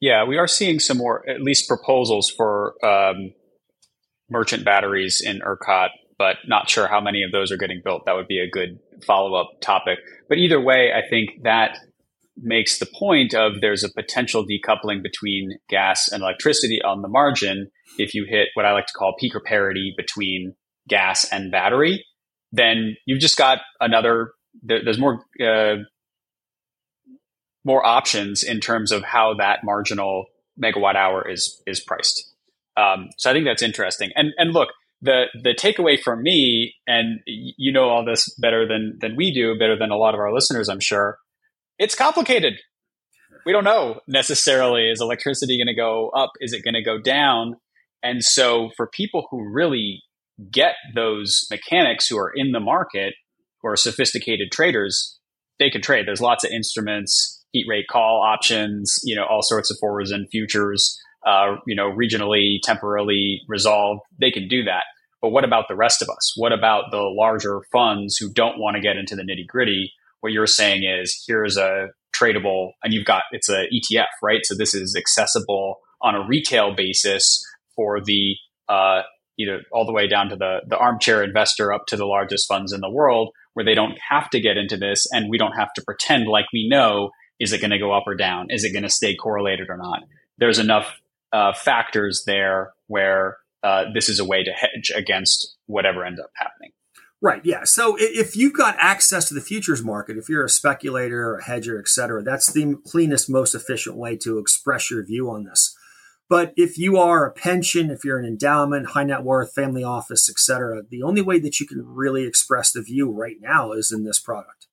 Yeah, 0.00 0.24
we 0.24 0.38
are 0.38 0.46
seeing 0.46 0.78
some 0.78 0.98
more, 0.98 1.28
at 1.28 1.42
least 1.42 1.66
proposals 1.66 2.30
for 2.30 2.74
um, 2.86 3.32
merchant 4.30 4.64
batteries 4.64 5.20
in 5.20 5.40
ERCOT, 5.40 5.88
but 6.16 6.36
not 6.46 6.70
sure 6.70 6.86
how 6.86 7.00
many 7.00 7.24
of 7.24 7.32
those 7.32 7.50
are 7.50 7.56
getting 7.56 7.80
built. 7.84 8.06
That 8.06 8.14
would 8.14 8.28
be 8.28 8.38
a 8.38 8.48
good 8.48 8.78
follow 9.04 9.34
up 9.34 9.60
topic. 9.60 9.98
But 10.28 10.38
either 10.38 10.60
way, 10.60 10.92
I 10.92 11.08
think 11.08 11.42
that 11.42 11.78
makes 12.36 12.78
the 12.78 12.86
point 12.86 13.34
of 13.34 13.60
there's 13.60 13.82
a 13.82 13.92
potential 13.92 14.46
decoupling 14.46 15.02
between 15.02 15.58
gas 15.68 16.08
and 16.12 16.22
electricity 16.22 16.80
on 16.82 17.02
the 17.02 17.08
margin. 17.08 17.70
If 17.96 18.14
you 18.14 18.26
hit 18.28 18.48
what 18.54 18.66
I 18.66 18.72
like 18.72 18.86
to 18.86 18.92
call 18.92 19.14
peaker 19.22 19.42
parity 19.42 19.94
between 19.96 20.54
gas 20.88 21.24
and 21.30 21.50
battery, 21.50 22.04
then 22.52 22.96
you've 23.06 23.20
just 23.20 23.36
got 23.36 23.58
another. 23.80 24.32
There, 24.62 24.82
there's 24.84 24.98
more 24.98 25.24
uh, 25.44 25.76
more 27.64 27.84
options 27.84 28.42
in 28.42 28.60
terms 28.60 28.92
of 28.92 29.02
how 29.02 29.34
that 29.34 29.60
marginal 29.62 30.26
megawatt 30.60 30.96
hour 30.96 31.28
is 31.28 31.62
is 31.66 31.80
priced. 31.80 32.34
Um, 32.76 33.10
so 33.16 33.30
I 33.30 33.32
think 33.32 33.44
that's 33.44 33.62
interesting. 33.62 34.10
And 34.14 34.32
and 34.38 34.52
look, 34.52 34.70
the 35.02 35.24
the 35.42 35.54
takeaway 35.54 36.00
from 36.00 36.22
me, 36.22 36.74
and 36.86 37.20
you 37.26 37.72
know 37.72 37.88
all 37.88 38.04
this 38.04 38.28
better 38.40 38.66
than 38.66 38.98
than 39.00 39.16
we 39.16 39.32
do, 39.32 39.58
better 39.58 39.78
than 39.78 39.90
a 39.90 39.96
lot 39.96 40.14
of 40.14 40.20
our 40.20 40.32
listeners, 40.32 40.68
I'm 40.68 40.80
sure. 40.80 41.18
It's 41.78 41.94
complicated. 41.94 42.54
We 43.46 43.52
don't 43.52 43.64
know 43.64 44.00
necessarily 44.08 44.90
is 44.90 45.00
electricity 45.00 45.58
going 45.58 45.68
to 45.68 45.74
go 45.74 46.10
up? 46.10 46.32
Is 46.40 46.52
it 46.52 46.64
going 46.64 46.74
to 46.74 46.82
go 46.82 47.00
down? 47.00 47.56
And 48.02 48.22
so 48.22 48.70
for 48.76 48.86
people 48.86 49.26
who 49.30 49.48
really 49.48 50.02
get 50.50 50.74
those 50.94 51.46
mechanics 51.50 52.06
who 52.08 52.18
are 52.18 52.32
in 52.34 52.52
the 52.52 52.60
market, 52.60 53.14
who 53.60 53.68
are 53.68 53.76
sophisticated 53.76 54.52
traders, 54.52 55.18
they 55.58 55.70
can 55.70 55.82
trade. 55.82 56.06
There's 56.06 56.20
lots 56.20 56.44
of 56.44 56.50
instruments, 56.50 57.44
heat 57.52 57.66
rate 57.68 57.86
call 57.90 58.22
options, 58.22 58.98
you 59.04 59.16
know, 59.16 59.24
all 59.24 59.42
sorts 59.42 59.70
of 59.70 59.78
forwards 59.80 60.10
and 60.10 60.28
futures, 60.30 60.96
uh, 61.26 61.56
you 61.66 61.74
know, 61.74 61.90
regionally, 61.90 62.58
temporarily 62.62 63.40
resolved. 63.48 64.02
They 64.20 64.30
can 64.30 64.48
do 64.48 64.64
that. 64.64 64.84
But 65.20 65.30
what 65.30 65.44
about 65.44 65.66
the 65.68 65.74
rest 65.74 66.00
of 66.00 66.08
us? 66.08 66.34
What 66.36 66.52
about 66.52 66.92
the 66.92 67.02
larger 67.02 67.60
funds 67.72 68.16
who 68.16 68.32
don't 68.32 68.58
want 68.58 68.76
to 68.76 68.80
get 68.80 68.96
into 68.96 69.16
the 69.16 69.22
nitty 69.22 69.48
gritty? 69.48 69.92
What 70.20 70.32
you're 70.32 70.46
saying 70.46 70.84
is 70.84 71.24
here's 71.26 71.56
a 71.56 71.88
tradable, 72.14 72.70
and 72.84 72.92
you've 72.92 73.04
got 73.04 73.22
it's 73.32 73.48
a 73.48 73.66
ETF, 73.72 74.06
right? 74.22 74.40
So 74.44 74.54
this 74.56 74.74
is 74.74 74.94
accessible 74.96 75.80
on 76.00 76.14
a 76.14 76.26
retail 76.26 76.74
basis 76.74 77.44
for 77.78 78.00
the 78.02 78.34
uh, 78.68 79.02
either 79.38 79.62
all 79.70 79.86
the 79.86 79.92
way 79.92 80.08
down 80.08 80.28
to 80.30 80.36
the 80.36 80.58
the 80.66 80.76
armchair 80.76 81.22
investor 81.22 81.72
up 81.72 81.86
to 81.86 81.96
the 81.96 82.04
largest 82.04 82.48
funds 82.48 82.72
in 82.72 82.80
the 82.80 82.90
world, 82.90 83.30
where 83.54 83.64
they 83.64 83.74
don't 83.74 83.96
have 84.10 84.28
to 84.30 84.40
get 84.40 84.56
into 84.56 84.76
this, 84.76 85.06
and 85.12 85.30
we 85.30 85.38
don't 85.38 85.56
have 85.58 85.72
to 85.74 85.82
pretend 85.82 86.26
like 86.26 86.46
we 86.52 86.68
know 86.68 87.10
is 87.38 87.52
it 87.52 87.60
going 87.60 87.70
to 87.70 87.78
go 87.78 87.92
up 87.92 88.02
or 88.06 88.16
down, 88.16 88.48
is 88.50 88.64
it 88.64 88.72
going 88.72 88.82
to 88.82 88.90
stay 88.90 89.14
correlated 89.14 89.68
or 89.70 89.76
not. 89.76 90.00
There's 90.38 90.58
enough 90.58 91.00
uh, 91.32 91.52
factors 91.52 92.24
there 92.26 92.72
where 92.88 93.36
uh, 93.62 93.84
this 93.94 94.08
is 94.08 94.18
a 94.18 94.24
way 94.24 94.42
to 94.42 94.50
hedge 94.50 94.90
against 94.94 95.56
whatever 95.66 96.04
ends 96.04 96.20
up 96.20 96.30
happening. 96.34 96.72
Right. 97.20 97.40
Yeah. 97.44 97.64
So 97.64 97.96
if 97.98 98.36
you've 98.36 98.54
got 98.54 98.76
access 98.78 99.28
to 99.28 99.34
the 99.34 99.40
futures 99.40 99.82
market, 99.82 100.16
if 100.16 100.28
you're 100.28 100.44
a 100.44 100.48
speculator, 100.48 101.36
a 101.36 101.44
hedger, 101.44 101.78
et 101.78 101.88
cetera, 101.88 102.22
that's 102.22 102.52
the 102.52 102.76
cleanest, 102.86 103.28
most 103.28 103.54
efficient 103.54 103.96
way 103.96 104.16
to 104.18 104.38
express 104.38 104.90
your 104.90 105.04
view 105.04 105.28
on 105.28 105.44
this. 105.44 105.76
But 106.28 106.52
if 106.56 106.76
you 106.76 106.98
are 106.98 107.26
a 107.26 107.32
pension, 107.32 107.90
if 107.90 108.04
you're 108.04 108.18
an 108.18 108.26
endowment, 108.26 108.88
high 108.88 109.04
net 109.04 109.22
worth, 109.22 109.54
family 109.54 109.82
office, 109.82 110.28
et 110.28 110.38
cetera, 110.38 110.82
the 110.88 111.02
only 111.02 111.22
way 111.22 111.38
that 111.38 111.58
you 111.58 111.66
can 111.66 111.82
really 111.86 112.24
express 112.24 112.70
the 112.70 112.82
view 112.82 113.10
right 113.10 113.36
now 113.40 113.72
is 113.72 113.90
in 113.90 114.04
this 114.04 114.20
product. 114.20 114.66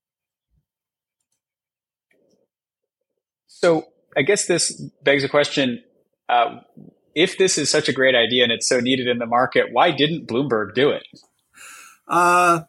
So 3.48 3.86
I 4.18 4.24
guess 4.24 4.46
this 4.48 4.82
begs 5.04 5.24
a 5.24 5.30
question. 5.30 5.82
Uh, 6.28 6.60
if 7.15 7.38
this 7.38 7.58
is 7.58 7.70
such 7.70 7.88
a 7.88 7.94
great 7.94 8.15
idea 8.15 8.44
and 8.44 8.52
it's 8.52 8.68
so 8.68 8.82
needed 8.82 9.08
in 9.08 9.18
the 9.18 9.26
market, 9.26 9.68
why 9.72 9.91
didn't 9.91 10.28
Bloomberg 10.28 10.74
do 10.76 10.89
it? 10.89 11.08
Uh, 12.06 12.62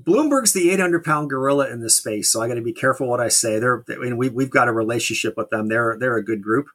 Bloomberg's 0.00 0.52
the 0.52 0.70
800 0.70 1.04
pound 1.04 1.28
gorilla 1.28 1.68
in 1.70 1.80
this 1.80 1.96
space, 1.96 2.30
so 2.30 2.40
I 2.40 2.46
got 2.46 2.54
to 2.54 2.62
be 2.62 2.72
careful 2.72 3.08
what 3.08 3.20
I 3.20 3.28
say. 3.28 3.58
They're, 3.58 3.84
I 3.90 3.96
mean, 3.96 4.16
we, 4.16 4.28
we've 4.28 4.50
got 4.50 4.68
a 4.68 4.72
relationship 4.72 5.36
with 5.36 5.50
them. 5.50 5.68
They're 5.68 5.96
they're 5.98 6.16
a 6.16 6.24
good 6.24 6.42
group. 6.42 6.66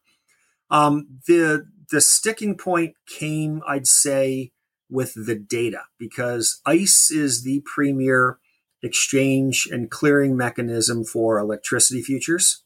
Um, 0.71 1.19
the 1.27 1.67
the 1.91 2.01
sticking 2.01 2.57
point 2.57 2.95
came, 3.05 3.61
I'd 3.67 3.85
say, 3.85 4.51
with 4.89 5.13
the 5.13 5.35
data 5.35 5.83
because 5.99 6.61
ICE 6.65 7.11
is 7.11 7.43
the 7.43 7.61
premier 7.65 8.39
exchange 8.81 9.67
and 9.69 9.91
clearing 9.91 10.35
mechanism 10.35 11.03
for 11.03 11.37
electricity 11.37 12.01
futures, 12.01 12.63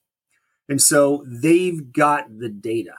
and 0.69 0.81
so 0.81 1.25
they've 1.27 1.91
got 1.91 2.25
the 2.37 2.49
data 2.49 2.93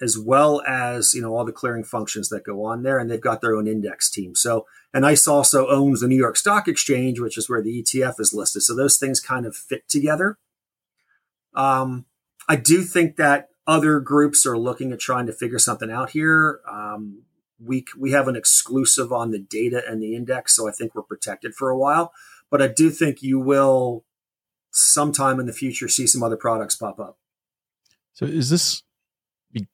as 0.00 0.18
well 0.18 0.62
as 0.66 1.14
you 1.14 1.22
know 1.22 1.34
all 1.34 1.44
the 1.44 1.52
clearing 1.52 1.84
functions 1.84 2.28
that 2.28 2.44
go 2.44 2.64
on 2.64 2.82
there 2.82 2.98
and 2.98 3.10
they've 3.10 3.20
got 3.20 3.40
their 3.40 3.54
own 3.54 3.66
index 3.66 4.10
team. 4.10 4.34
So 4.34 4.66
and 4.92 5.06
ice 5.06 5.26
also 5.26 5.68
owns 5.68 6.00
the 6.00 6.08
new 6.08 6.16
york 6.16 6.36
stock 6.36 6.68
exchange 6.68 7.18
which 7.20 7.38
is 7.38 7.48
where 7.48 7.62
the 7.62 7.82
etf 7.82 8.20
is 8.20 8.34
listed. 8.34 8.62
So 8.62 8.74
those 8.74 8.98
things 8.98 9.20
kind 9.20 9.46
of 9.46 9.56
fit 9.56 9.88
together. 9.88 10.38
Um, 11.54 12.04
i 12.48 12.56
do 12.56 12.82
think 12.82 13.16
that 13.16 13.48
other 13.66 14.00
groups 14.00 14.46
are 14.46 14.58
looking 14.58 14.92
at 14.92 15.00
trying 15.00 15.26
to 15.26 15.32
figure 15.32 15.58
something 15.58 15.90
out 15.90 16.10
here 16.10 16.60
um, 16.70 17.22
we 17.58 17.84
we 17.98 18.12
have 18.12 18.28
an 18.28 18.36
exclusive 18.36 19.12
on 19.12 19.30
the 19.30 19.38
data 19.38 19.82
and 19.88 20.02
the 20.02 20.14
index 20.14 20.54
so 20.54 20.68
i 20.68 20.72
think 20.72 20.94
we're 20.94 21.02
protected 21.02 21.54
for 21.54 21.70
a 21.70 21.78
while 21.78 22.12
but 22.50 22.60
i 22.62 22.68
do 22.68 22.90
think 22.90 23.22
you 23.22 23.38
will 23.38 24.04
sometime 24.70 25.40
in 25.40 25.46
the 25.46 25.52
future 25.52 25.88
see 25.88 26.06
some 26.06 26.22
other 26.22 26.36
products 26.36 26.76
pop 26.76 26.98
up 26.98 27.18
so 28.12 28.24
is 28.24 28.50
this 28.50 28.82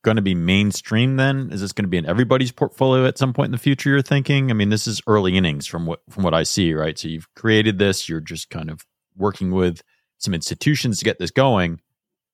going 0.02 0.16
to 0.16 0.22
be 0.22 0.34
mainstream 0.34 1.16
then? 1.16 1.50
Is 1.50 1.60
this 1.60 1.72
going 1.72 1.84
to 1.84 1.88
be 1.88 1.96
in 1.96 2.06
everybody's 2.06 2.52
portfolio 2.52 3.06
at 3.06 3.18
some 3.18 3.32
point 3.32 3.46
in 3.46 3.52
the 3.52 3.58
future? 3.58 3.90
You're 3.90 4.02
thinking. 4.02 4.50
I 4.50 4.54
mean, 4.54 4.68
this 4.68 4.86
is 4.86 5.00
early 5.06 5.36
innings 5.36 5.66
from 5.66 5.86
what 5.86 6.00
from 6.10 6.22
what 6.22 6.34
I 6.34 6.42
see, 6.42 6.72
right? 6.74 6.98
So 6.98 7.08
you've 7.08 7.32
created 7.34 7.78
this. 7.78 8.08
You're 8.08 8.20
just 8.20 8.50
kind 8.50 8.70
of 8.70 8.84
working 9.16 9.50
with 9.50 9.82
some 10.18 10.34
institutions 10.34 10.98
to 10.98 11.04
get 11.04 11.18
this 11.18 11.30
going. 11.30 11.80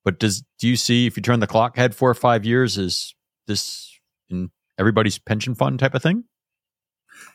But 0.09 0.19
does 0.19 0.43
do 0.59 0.67
you 0.67 0.75
see 0.75 1.07
if 1.07 1.19
you 1.19 1.23
turn 1.23 1.41
the 1.41 1.47
clock 1.47 1.77
ahead 1.77 1.95
four 1.95 2.09
or 2.09 2.15
five 2.15 2.43
years, 2.43 2.79
is 2.79 3.15
this 3.47 3.95
in 4.31 4.51
everybody's 4.79 5.19
pension 5.19 5.55
fund 5.55 5.79
type 5.79 5.93
of 5.93 6.03
thing? 6.03 6.25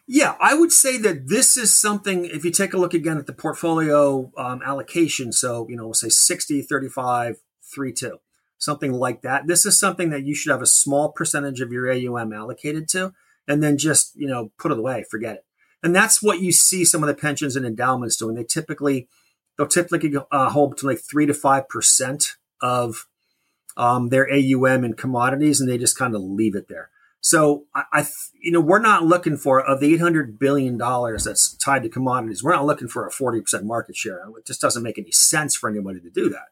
Yeah, 0.07 0.33
I 0.41 0.55
would 0.55 0.71
say 0.71 0.97
that 0.97 1.27
this 1.27 1.55
is 1.55 1.79
something, 1.79 2.25
if 2.25 2.43
you 2.43 2.49
take 2.49 2.73
a 2.73 2.79
look 2.79 2.95
again 2.95 3.19
at 3.19 3.27
the 3.27 3.33
portfolio 3.33 4.31
um, 4.39 4.63
allocation, 4.65 5.31
so, 5.31 5.67
you 5.69 5.75
know, 5.75 5.83
we'll 5.83 5.93
say 5.93 6.09
60, 6.09 6.63
35, 6.63 7.35
3 7.75 7.93
2 7.93 8.17
something 8.57 8.93
like 8.93 9.21
that. 9.21 9.45
This 9.45 9.67
is 9.67 9.79
something 9.79 10.09
that 10.09 10.23
you 10.23 10.33
should 10.33 10.51
have 10.51 10.63
a 10.63 10.65
small 10.65 11.11
percentage 11.11 11.61
of 11.61 11.71
your 11.71 11.91
AUM 11.91 12.33
allocated 12.33 12.87
to, 12.89 13.13
and 13.47 13.61
then 13.61 13.77
just 13.77 14.15
you 14.15 14.27
know 14.27 14.51
put 14.57 14.71
it 14.71 14.79
away, 14.79 15.05
forget 15.11 15.35
it. 15.35 15.45
And 15.83 15.95
that's 15.95 16.23
what 16.23 16.41
you 16.41 16.51
see 16.51 16.85
some 16.85 17.03
of 17.03 17.07
the 17.07 17.13
pensions 17.13 17.55
and 17.55 17.67
endowments 17.67 18.17
doing. 18.17 18.33
They 18.33 18.43
typically 18.43 19.09
they'll 19.59 19.67
typically 19.67 20.15
uh, 20.31 20.49
hold 20.49 20.71
between 20.71 20.95
like 20.95 21.03
three 21.03 21.27
to 21.27 21.35
five 21.35 21.69
percent 21.69 22.37
of 22.63 23.05
um, 23.77 24.09
their 24.09 24.27
AUM 24.27 24.83
in 24.83 24.95
commodities, 24.95 25.61
and 25.61 25.69
they 25.69 25.77
just 25.77 25.97
kind 25.97 26.15
of 26.15 26.23
leave 26.23 26.55
it 26.55 26.67
there. 26.67 26.89
So 27.21 27.65
I, 27.75 27.83
I, 27.93 28.07
you 28.41 28.51
know, 28.51 28.59
we're 28.59 28.79
not 28.79 29.03
looking 29.03 29.37
for 29.37 29.61
of 29.61 29.79
the 29.79 29.93
eight 29.93 30.01
hundred 30.01 30.39
billion 30.39 30.79
dollars 30.79 31.25
that's 31.25 31.53
tied 31.53 31.83
to 31.83 31.89
commodities. 31.89 32.43
We're 32.43 32.55
not 32.55 32.65
looking 32.65 32.87
for 32.87 33.05
a 33.05 33.11
forty 33.11 33.39
percent 33.39 33.65
market 33.65 33.95
share. 33.95 34.21
It 34.35 34.47
just 34.47 34.61
doesn't 34.61 34.81
make 34.81 34.97
any 34.97 35.11
sense 35.11 35.55
for 35.55 35.69
anybody 35.69 35.99
to 35.99 36.09
do 36.09 36.29
that 36.29 36.47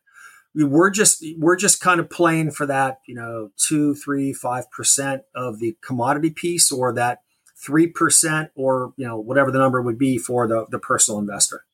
we're 0.54 0.90
just 0.90 1.24
we're 1.38 1.56
just 1.56 1.80
kind 1.80 2.00
of 2.00 2.10
playing 2.10 2.52
for 2.52 2.66
that 2.66 3.00
you 3.08 3.16
know 3.16 3.52
two 3.58 3.96
three 3.96 4.34
five 4.34 4.70
percent 4.72 5.24
of 5.34 5.60
the 5.60 5.76
commodity 5.82 6.30
piece 6.30 6.72
or 6.72 6.94
that 6.94 7.20
three 7.64 7.88
percent 7.88 8.52
or 8.56 8.94
you 8.98 9.08
know 9.08 9.18
whatever 9.18 9.52
the 9.52 9.60
number 9.60 9.82
would 9.82 9.98
be 9.98 10.18
for 10.18 10.48
the, 10.48 10.66
the 10.70 10.80
personal 10.80 11.20
investor 11.20 11.66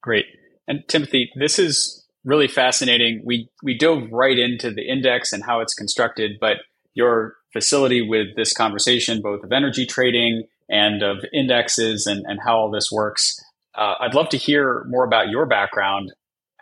great 0.00 0.26
and 0.68 0.86
timothy 0.88 1.30
this 1.36 1.58
is 1.58 2.06
really 2.24 2.48
fascinating 2.48 3.20
we 3.24 3.48
we 3.62 3.76
dove 3.76 4.04
right 4.12 4.38
into 4.38 4.70
the 4.70 4.88
index 4.88 5.32
and 5.32 5.42
how 5.44 5.60
it's 5.60 5.74
constructed 5.74 6.32
but 6.40 6.58
your 6.94 7.34
facility 7.52 8.06
with 8.06 8.28
this 8.36 8.52
conversation 8.52 9.20
both 9.20 9.42
of 9.42 9.52
energy 9.52 9.86
trading 9.86 10.44
and 10.70 11.02
of 11.02 11.24
indexes 11.32 12.06
and, 12.06 12.24
and 12.28 12.38
how 12.44 12.56
all 12.56 12.70
this 12.70 12.90
works 12.92 13.40
uh, 13.78 13.94
I'd 14.00 14.14
love 14.14 14.28
to 14.30 14.36
hear 14.36 14.84
more 14.88 15.04
about 15.04 15.28
your 15.28 15.46
background, 15.46 16.12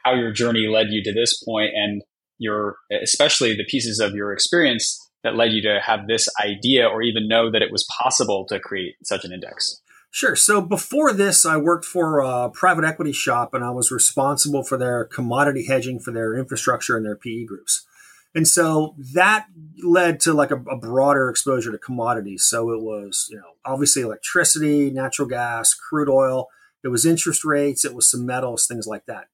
how 0.04 0.14
your 0.14 0.32
journey 0.32 0.68
led 0.68 0.88
you 0.90 1.02
to 1.02 1.12
this 1.14 1.42
point, 1.42 1.70
and 1.74 2.02
your 2.38 2.76
especially 3.02 3.56
the 3.56 3.64
pieces 3.64 3.98
of 3.98 4.12
your 4.12 4.32
experience 4.32 5.02
that 5.24 5.34
led 5.34 5.52
you 5.52 5.62
to 5.62 5.80
have 5.82 6.06
this 6.06 6.28
idea 6.44 6.86
or 6.86 7.00
even 7.00 7.26
know 7.26 7.50
that 7.50 7.62
it 7.62 7.72
was 7.72 7.88
possible 7.98 8.44
to 8.48 8.60
create 8.60 8.94
such 9.02 9.24
an 9.24 9.32
index. 9.32 9.80
Sure. 10.10 10.36
So 10.36 10.62
before 10.62 11.12
this, 11.12 11.44
I 11.44 11.56
worked 11.56 11.84
for 11.84 12.20
a 12.20 12.48
private 12.48 12.84
equity 12.84 13.12
shop 13.12 13.52
and 13.52 13.62
I 13.62 13.70
was 13.70 13.90
responsible 13.90 14.62
for 14.62 14.78
their 14.78 15.04
commodity 15.04 15.66
hedging 15.66 16.00
for 16.00 16.10
their 16.10 16.34
infrastructure 16.34 16.96
and 16.96 17.04
their 17.04 17.16
PE 17.16 17.44
groups. 17.44 17.86
And 18.34 18.46
so 18.46 18.94
that 19.14 19.46
led 19.82 20.20
to 20.20 20.34
like 20.34 20.50
a, 20.50 20.56
a, 20.56 20.76
broader 20.76 21.30
exposure 21.30 21.72
to 21.72 21.78
commodities. 21.78 22.44
So 22.44 22.70
it 22.70 22.82
was, 22.82 23.28
you 23.30 23.38
know, 23.38 23.54
obviously 23.64 24.02
electricity, 24.02 24.90
natural 24.90 25.26
gas, 25.26 25.72
crude 25.72 26.10
oil, 26.10 26.48
it 26.84 26.88
was 26.88 27.06
interest 27.06 27.44
rates, 27.44 27.84
it 27.84 27.94
was 27.94 28.10
some 28.10 28.26
metals, 28.26 28.66
things 28.66 28.86
like 28.86 29.06
that. 29.06 29.28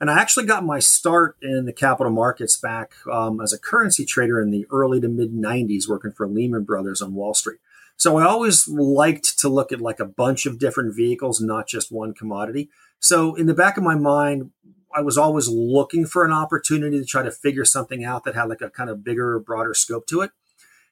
And 0.00 0.10
I 0.10 0.20
actually 0.20 0.46
got 0.46 0.64
my 0.64 0.78
start 0.78 1.36
in 1.40 1.64
the 1.64 1.72
capital 1.72 2.12
markets 2.12 2.56
back 2.56 2.92
um, 3.10 3.40
as 3.40 3.52
a 3.52 3.58
currency 3.58 4.04
trader 4.04 4.40
in 4.40 4.50
the 4.50 4.66
early 4.70 5.00
to 5.00 5.08
mid 5.08 5.32
90s, 5.32 5.88
working 5.88 6.12
for 6.12 6.26
Lehman 6.26 6.64
Brothers 6.64 7.00
on 7.00 7.14
Wall 7.14 7.34
Street. 7.34 7.58
So 7.96 8.18
I 8.18 8.24
always 8.24 8.68
liked 8.68 9.38
to 9.38 9.48
look 9.48 9.72
at 9.72 9.80
like 9.80 10.00
a 10.00 10.04
bunch 10.04 10.46
of 10.46 10.58
different 10.58 10.94
vehicles, 10.94 11.40
not 11.40 11.66
just 11.66 11.90
one 11.90 12.12
commodity. 12.12 12.68
So 13.00 13.34
in 13.34 13.46
the 13.46 13.54
back 13.54 13.76
of 13.76 13.82
my 13.82 13.94
mind, 13.94 14.50
I 14.94 15.00
was 15.00 15.18
always 15.18 15.48
looking 15.48 16.06
for 16.06 16.24
an 16.24 16.32
opportunity 16.32 16.98
to 16.98 17.04
try 17.04 17.22
to 17.22 17.30
figure 17.30 17.64
something 17.64 18.04
out 18.04 18.24
that 18.24 18.34
had 18.34 18.48
like 18.48 18.60
a 18.60 18.70
kind 18.70 18.90
of 18.90 19.04
bigger, 19.04 19.38
broader 19.38 19.74
scope 19.74 20.06
to 20.08 20.22
it. 20.22 20.30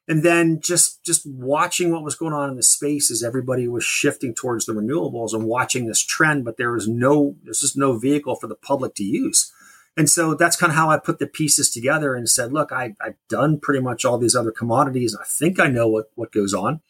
And 0.06 0.22
then 0.22 0.60
just 0.60 1.02
just 1.02 1.26
watching 1.26 1.90
what 1.90 2.04
was 2.04 2.14
going 2.14 2.34
on 2.34 2.50
in 2.50 2.56
the 2.56 2.62
space 2.62 3.10
as 3.10 3.22
everybody 3.22 3.66
was 3.66 3.84
shifting 3.84 4.34
towards 4.34 4.66
the 4.66 4.74
renewables 4.74 5.32
and 5.32 5.44
watching 5.44 5.86
this 5.86 6.02
trend 6.02 6.44
but 6.44 6.58
there 6.58 6.72
was 6.72 6.86
no 6.86 7.36
there's 7.42 7.60
just 7.60 7.78
no 7.78 7.96
vehicle 7.96 8.36
for 8.36 8.46
the 8.46 8.54
public 8.54 8.94
to 8.96 9.04
use. 9.04 9.50
And 9.96 10.10
so 10.10 10.34
that's 10.34 10.56
kind 10.56 10.70
of 10.70 10.76
how 10.76 10.90
i 10.90 10.98
put 10.98 11.20
the 11.20 11.26
pieces 11.26 11.70
together 11.70 12.14
and 12.14 12.28
said 12.28 12.52
look 12.52 12.70
I, 12.70 12.94
i've 13.00 13.16
done 13.30 13.58
pretty 13.58 13.80
much 13.80 14.04
all 14.04 14.18
these 14.18 14.34
other 14.34 14.52
commodities. 14.52 15.16
I 15.18 15.24
think 15.24 15.58
i 15.58 15.68
know 15.68 15.88
what 15.88 16.10
what 16.16 16.32
goes 16.32 16.52
on 16.52 16.82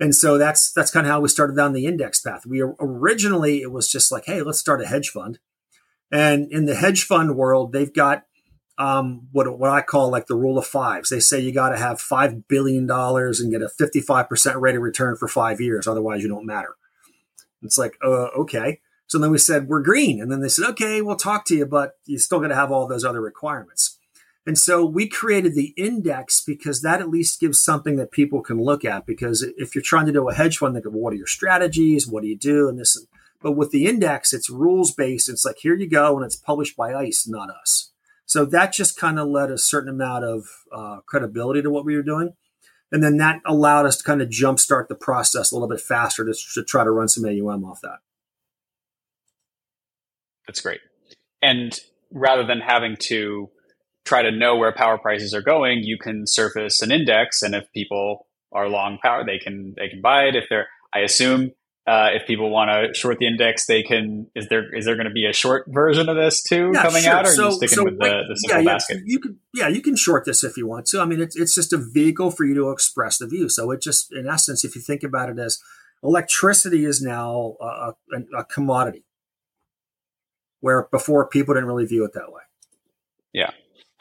and 0.00 0.14
so 0.14 0.38
that's 0.38 0.72
that's 0.72 0.90
kind 0.90 1.06
of 1.06 1.12
how 1.12 1.20
we 1.20 1.28
started 1.28 1.56
down 1.56 1.72
the 1.72 1.86
index 1.86 2.20
path 2.20 2.46
we 2.46 2.62
originally 2.80 3.62
it 3.62 3.72
was 3.72 3.90
just 3.90 4.10
like 4.10 4.24
hey 4.26 4.42
let's 4.42 4.58
start 4.58 4.82
a 4.82 4.86
hedge 4.86 5.10
fund 5.10 5.38
and 6.10 6.50
in 6.50 6.66
the 6.66 6.74
hedge 6.74 7.04
fund 7.04 7.36
world 7.36 7.72
they've 7.72 7.94
got 7.94 8.24
um, 8.76 9.28
what 9.32 9.58
what 9.58 9.70
I 9.70 9.82
call 9.82 10.10
like 10.10 10.26
the 10.26 10.34
rule 10.34 10.58
of 10.58 10.66
fives. 10.66 11.10
They 11.10 11.20
say 11.20 11.40
you 11.40 11.52
got 11.52 11.70
to 11.70 11.76
have 11.76 12.00
five 12.00 12.48
billion 12.48 12.86
dollars 12.86 13.40
and 13.40 13.52
get 13.52 13.62
a 13.62 13.68
fifty 13.68 14.00
five 14.00 14.28
percent 14.28 14.58
rate 14.58 14.74
of 14.74 14.82
return 14.82 15.16
for 15.16 15.28
five 15.28 15.60
years, 15.60 15.86
otherwise 15.86 16.22
you 16.22 16.28
don't 16.28 16.46
matter. 16.46 16.74
It's 17.62 17.78
like, 17.78 17.96
uh, 18.04 18.28
okay. 18.38 18.80
So 19.06 19.18
then 19.18 19.30
we 19.30 19.38
said 19.38 19.68
we're 19.68 19.82
green, 19.82 20.20
and 20.20 20.30
then 20.30 20.40
they 20.40 20.48
said, 20.48 20.68
okay, 20.70 21.00
we'll 21.00 21.16
talk 21.16 21.44
to 21.46 21.56
you, 21.56 21.66
but 21.66 21.92
you 22.04 22.18
still 22.18 22.40
got 22.40 22.48
to 22.48 22.54
have 22.54 22.72
all 22.72 22.86
those 22.86 23.04
other 23.04 23.20
requirements. 23.20 23.98
And 24.46 24.58
so 24.58 24.84
we 24.84 25.08
created 25.08 25.54
the 25.54 25.72
index 25.76 26.42
because 26.42 26.82
that 26.82 27.00
at 27.00 27.08
least 27.08 27.40
gives 27.40 27.62
something 27.62 27.96
that 27.96 28.10
people 28.10 28.42
can 28.42 28.60
look 28.60 28.84
at. 28.84 29.06
Because 29.06 29.42
if 29.42 29.74
you're 29.74 29.82
trying 29.82 30.06
to 30.06 30.12
do 30.12 30.28
a 30.28 30.34
hedge 30.34 30.58
fund, 30.58 30.76
they 30.76 30.80
go, 30.80 30.90
what 30.90 31.14
are 31.14 31.16
your 31.16 31.26
strategies? 31.26 32.06
What 32.06 32.22
do 32.22 32.28
you 32.28 32.36
do? 32.36 32.68
And 32.68 32.78
this, 32.78 33.06
but 33.40 33.52
with 33.52 33.70
the 33.70 33.86
index, 33.86 34.32
it's 34.32 34.50
rules 34.50 34.92
based. 34.92 35.28
It's 35.28 35.44
like 35.44 35.56
here 35.58 35.74
you 35.74 35.88
go, 35.88 36.16
and 36.16 36.24
it's 36.24 36.36
published 36.36 36.76
by 36.76 36.94
ICE, 36.94 37.26
not 37.26 37.48
us. 37.50 37.92
So 38.26 38.44
that 38.46 38.72
just 38.72 38.98
kind 38.98 39.18
of 39.18 39.28
led 39.28 39.50
a 39.50 39.58
certain 39.58 39.90
amount 39.90 40.24
of 40.24 40.46
uh, 40.72 41.00
credibility 41.06 41.62
to 41.62 41.70
what 41.70 41.84
we 41.84 41.96
were 41.96 42.02
doing. 42.02 42.34
And 42.90 43.02
then 43.02 43.16
that 43.18 43.40
allowed 43.46 43.86
us 43.86 43.96
to 43.98 44.04
kind 44.04 44.22
of 44.22 44.28
jumpstart 44.28 44.88
the 44.88 44.94
process 44.94 45.50
a 45.50 45.54
little 45.54 45.68
bit 45.68 45.80
faster 45.80 46.24
to, 46.24 46.34
to 46.54 46.64
try 46.64 46.84
to 46.84 46.90
run 46.90 47.08
some 47.08 47.24
AUM 47.24 47.64
off 47.64 47.80
that. 47.82 47.98
That's 50.46 50.60
great. 50.60 50.80
And 51.42 51.78
rather 52.10 52.46
than 52.46 52.60
having 52.60 52.96
to 53.00 53.50
try 54.04 54.22
to 54.22 54.30
know 54.30 54.56
where 54.56 54.72
power 54.72 54.98
prices 54.98 55.34
are 55.34 55.42
going, 55.42 55.82
you 55.82 55.98
can 55.98 56.26
surface 56.26 56.82
an 56.82 56.92
index, 56.92 57.42
and 57.42 57.54
if 57.54 57.70
people 57.72 58.26
are 58.52 58.68
long 58.68 58.98
power, 59.02 59.24
they 59.24 59.38
can 59.38 59.74
they 59.76 59.88
can 59.88 60.00
buy 60.00 60.24
it. 60.24 60.36
If 60.36 60.44
they're, 60.48 60.68
I 60.94 61.00
assume 61.00 61.52
uh, 61.86 62.10
if 62.14 62.26
people 62.26 62.50
want 62.50 62.70
to 62.70 62.94
short 62.98 63.18
the 63.18 63.26
index, 63.26 63.66
they 63.66 63.82
can. 63.82 64.28
Is 64.34 64.48
there 64.48 64.74
is 64.74 64.86
there 64.86 64.94
going 64.94 65.06
to 65.06 65.12
be 65.12 65.26
a 65.26 65.32
short 65.32 65.66
version 65.68 66.08
of 66.08 66.16
this 66.16 66.42
too 66.42 66.70
yeah, 66.72 66.82
coming 66.82 67.02
sure. 67.02 67.12
out, 67.12 67.26
or 67.26 67.30
are 67.30 67.34
you 67.34 67.52
sticking 67.52 67.76
so 67.76 67.84
with 67.84 67.98
the, 67.98 68.22
the 68.28 68.36
simple 68.36 68.62
yeah, 68.62 68.72
basket? 68.72 69.02
You 69.04 69.18
can 69.18 69.38
yeah, 69.52 69.68
you 69.68 69.82
can 69.82 69.96
short 69.96 70.24
this 70.24 70.44
if 70.44 70.56
you 70.56 70.66
want 70.66 70.86
to. 70.86 71.00
I 71.00 71.04
mean, 71.04 71.20
it's 71.20 71.36
it's 71.36 71.54
just 71.54 71.72
a 71.72 71.78
vehicle 71.78 72.30
for 72.30 72.44
you 72.44 72.54
to 72.54 72.70
express 72.70 73.18
the 73.18 73.26
view. 73.26 73.48
So 73.48 73.70
it 73.70 73.82
just, 73.82 74.12
in 74.12 74.26
essence, 74.26 74.64
if 74.64 74.74
you 74.74 74.80
think 74.80 75.02
about 75.02 75.28
it 75.28 75.38
as 75.38 75.60
electricity 76.02 76.84
is 76.84 77.02
now 77.02 77.56
a, 77.60 77.92
a, 78.12 78.38
a 78.38 78.44
commodity, 78.44 79.04
where 80.60 80.88
before 80.90 81.28
people 81.28 81.54
didn't 81.54 81.68
really 81.68 81.86
view 81.86 82.04
it 82.04 82.12
that 82.14 82.32
way. 82.32 82.42
Yeah, 83.34 83.50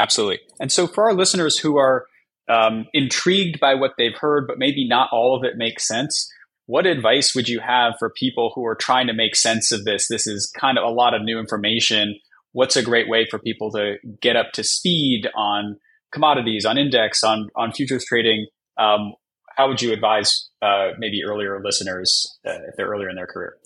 absolutely. 0.04 0.40
And 0.60 0.72
so 0.72 0.86
for 0.86 1.06
our 1.06 1.14
listeners 1.14 1.58
who 1.58 1.78
are 1.78 2.06
um, 2.50 2.86
intrigued 2.94 3.60
by 3.60 3.74
what 3.74 3.92
they've 3.98 4.16
heard, 4.16 4.46
but 4.48 4.60
maybe 4.60 4.88
not 4.88 5.10
all 5.12 5.36
of 5.36 5.44
it 5.44 5.58
makes 5.58 5.88
sense 5.88 6.30
what 6.66 6.86
advice 6.86 7.36
would 7.36 7.50
you 7.50 7.60
have 7.60 7.94
for 8.00 8.10
people 8.10 8.52
who 8.56 8.66
are 8.66 8.76
trying 8.76 9.08
to 9.08 9.14
make 9.14 9.36
sense 9.36 9.72
of 9.72 9.84
this? 9.84 10.08
This 10.08 10.28
is 10.28 10.52
kind 10.58 10.78
of 10.78 10.84
a 10.84 10.90
lot 10.90 11.14
of 11.14 11.22
new 11.22 11.40
information. 11.40 12.20
What's 12.54 12.76
a 12.76 12.84
great 12.84 13.10
way 13.10 13.26
for 13.30 13.40
people 13.40 13.72
to 13.72 13.96
get 14.22 14.36
up 14.36 14.52
to 14.54 14.64
speed 14.64 15.28
on 15.36 15.78
commodities, 16.12 16.66
on 16.66 16.78
index, 16.78 17.24
on 17.24 17.50
on 17.56 17.74
futures 17.74 18.06
trading? 18.06 18.48
Um, 18.78 19.14
how 19.58 19.68
would 19.68 19.82
you 19.82 19.94
advise 19.94 20.50
uh, 20.62 20.92
maybe 20.98 21.24
earlier 21.24 21.62
listeners 21.64 22.40
uh, 22.48 22.60
if 22.68 22.76
they're 22.78 22.88
earlier 22.88 23.10
in 23.10 23.16
their 23.16 23.28
career? 23.28 23.58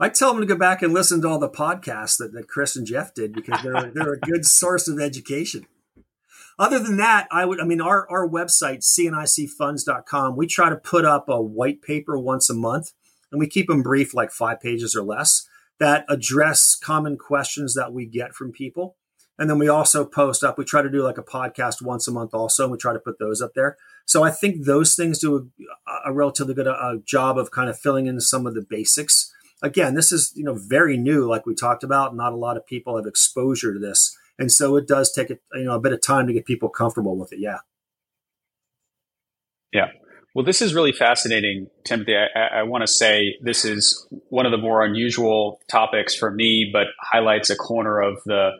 I 0.00 0.08
tell 0.08 0.32
them 0.32 0.40
to 0.40 0.46
go 0.46 0.56
back 0.56 0.82
and 0.82 0.92
listen 0.92 1.22
to 1.22 1.28
all 1.28 1.38
the 1.38 1.48
podcasts 1.48 2.18
that, 2.18 2.32
that 2.32 2.48
Chris 2.48 2.76
and 2.76 2.86
Jeff 2.86 3.14
did 3.14 3.32
because 3.32 3.62
they're 3.62 3.90
they're 3.92 4.14
a 4.14 4.20
good 4.20 4.44
source 4.46 4.86
of 4.86 5.00
education. 5.00 5.66
Other 6.58 6.78
than 6.78 6.96
that, 6.98 7.26
I 7.30 7.44
would, 7.44 7.60
I 7.60 7.64
mean, 7.64 7.80
our, 7.80 8.08
our 8.10 8.28
website, 8.28 8.78
cnicfunds.com, 8.78 10.36
we 10.36 10.46
try 10.46 10.70
to 10.70 10.76
put 10.76 11.04
up 11.04 11.28
a 11.28 11.42
white 11.42 11.82
paper 11.82 12.18
once 12.18 12.48
a 12.48 12.54
month 12.54 12.92
and 13.32 13.40
we 13.40 13.48
keep 13.48 13.66
them 13.66 13.82
brief, 13.82 14.14
like 14.14 14.30
five 14.30 14.60
pages 14.60 14.94
or 14.94 15.02
less, 15.02 15.48
that 15.80 16.04
address 16.08 16.76
common 16.76 17.18
questions 17.18 17.74
that 17.74 17.92
we 17.92 18.06
get 18.06 18.34
from 18.34 18.52
people. 18.52 18.96
And 19.36 19.50
then 19.50 19.58
we 19.58 19.68
also 19.68 20.04
post 20.04 20.44
up, 20.44 20.56
we 20.56 20.64
try 20.64 20.82
to 20.82 20.90
do 20.90 21.02
like 21.02 21.18
a 21.18 21.22
podcast 21.24 21.82
once 21.82 22.06
a 22.06 22.12
month 22.12 22.32
also, 22.32 22.62
and 22.62 22.72
we 22.72 22.78
try 22.78 22.92
to 22.92 23.00
put 23.00 23.18
those 23.18 23.42
up 23.42 23.54
there. 23.56 23.76
So 24.06 24.22
I 24.22 24.30
think 24.30 24.64
those 24.64 24.94
things 24.94 25.18
do 25.18 25.50
a, 25.88 26.10
a 26.10 26.12
relatively 26.12 26.54
good 26.54 26.68
uh, 26.68 26.98
job 27.04 27.36
of 27.36 27.50
kind 27.50 27.68
of 27.68 27.76
filling 27.76 28.06
in 28.06 28.20
some 28.20 28.46
of 28.46 28.54
the 28.54 28.62
basics. 28.62 29.32
Again, 29.60 29.94
this 29.94 30.12
is, 30.12 30.32
you 30.36 30.44
know, 30.44 30.54
very 30.54 30.96
new, 30.96 31.26
like 31.26 31.46
we 31.46 31.54
talked 31.54 31.82
about. 31.82 32.14
Not 32.14 32.32
a 32.32 32.36
lot 32.36 32.56
of 32.56 32.64
people 32.64 32.96
have 32.96 33.06
exposure 33.06 33.72
to 33.72 33.80
this 33.80 34.16
and 34.38 34.50
so 34.50 34.76
it 34.76 34.86
does 34.86 35.12
take 35.12 35.30
a, 35.30 35.38
you 35.54 35.64
know 35.64 35.74
a 35.74 35.80
bit 35.80 35.92
of 35.92 36.02
time 36.02 36.26
to 36.26 36.32
get 36.32 36.44
people 36.44 36.68
comfortable 36.68 37.16
with 37.16 37.32
it. 37.32 37.38
Yeah. 37.40 37.58
Yeah. 39.72 39.88
Well, 40.34 40.44
this 40.44 40.60
is 40.60 40.74
really 40.74 40.92
fascinating, 40.92 41.68
Timothy. 41.84 42.16
I, 42.16 42.60
I 42.60 42.62
want 42.64 42.82
to 42.82 42.88
say 42.88 43.36
this 43.40 43.64
is 43.64 44.06
one 44.30 44.46
of 44.46 44.52
the 44.52 44.58
more 44.58 44.84
unusual 44.84 45.60
topics 45.70 46.14
for 46.14 46.30
me, 46.30 46.70
but 46.72 46.88
highlights 47.00 47.50
a 47.50 47.56
corner 47.56 48.00
of 48.00 48.18
the 48.24 48.50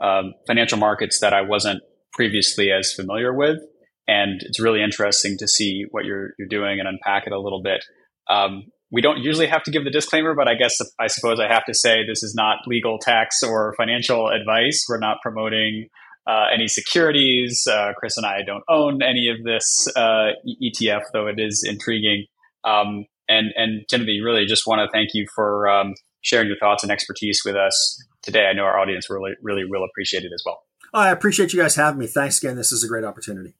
um, 0.00 0.34
financial 0.46 0.78
markets 0.78 1.20
that 1.20 1.32
I 1.32 1.42
wasn't 1.42 1.82
previously 2.12 2.70
as 2.70 2.92
familiar 2.92 3.34
with. 3.34 3.58
And 4.06 4.40
it's 4.42 4.60
really 4.60 4.82
interesting 4.82 5.36
to 5.38 5.48
see 5.48 5.86
what 5.90 6.04
you're, 6.04 6.34
you're 6.38 6.48
doing 6.48 6.78
and 6.78 6.88
unpack 6.88 7.26
it 7.26 7.32
a 7.32 7.40
little 7.40 7.62
bit. 7.62 7.84
Um, 8.28 8.64
we 8.90 9.00
don't 9.00 9.18
usually 9.18 9.46
have 9.46 9.62
to 9.64 9.70
give 9.70 9.84
the 9.84 9.90
disclaimer, 9.90 10.34
but 10.34 10.48
I 10.48 10.54
guess 10.54 10.78
I 11.00 11.08
suppose 11.08 11.40
I 11.40 11.52
have 11.52 11.64
to 11.66 11.74
say 11.74 12.04
this 12.06 12.22
is 12.22 12.34
not 12.34 12.58
legal, 12.66 12.98
tax, 12.98 13.42
or 13.42 13.74
financial 13.76 14.28
advice. 14.28 14.84
We're 14.88 14.98
not 14.98 15.18
promoting 15.22 15.88
uh, 16.26 16.46
any 16.52 16.68
securities. 16.68 17.66
Uh, 17.70 17.92
Chris 17.96 18.16
and 18.16 18.26
I 18.26 18.42
don't 18.46 18.64
own 18.68 19.02
any 19.02 19.28
of 19.28 19.44
this 19.44 19.88
uh, 19.96 20.30
ETF, 20.46 21.02
though 21.12 21.26
it 21.26 21.38
is 21.38 21.64
intriguing. 21.66 22.26
Um, 22.64 23.06
and 23.28 23.52
and 23.56 23.86
Timothy, 23.88 24.20
really 24.20 24.46
just 24.46 24.66
want 24.66 24.80
to 24.80 24.88
thank 24.92 25.10
you 25.14 25.26
for 25.34 25.68
um, 25.68 25.94
sharing 26.20 26.48
your 26.48 26.58
thoughts 26.58 26.82
and 26.82 26.92
expertise 26.92 27.42
with 27.44 27.56
us 27.56 28.02
today. 28.22 28.46
I 28.46 28.52
know 28.52 28.64
our 28.64 28.78
audience 28.78 29.10
really 29.10 29.32
really 29.42 29.64
will 29.64 29.84
appreciate 29.84 30.24
it 30.24 30.32
as 30.34 30.42
well. 30.44 30.62
I 30.92 31.10
appreciate 31.10 31.52
you 31.52 31.60
guys 31.60 31.74
having 31.74 31.98
me. 31.98 32.06
Thanks 32.06 32.42
again. 32.42 32.56
This 32.56 32.70
is 32.70 32.84
a 32.84 32.88
great 32.88 33.04
opportunity. 33.04 33.54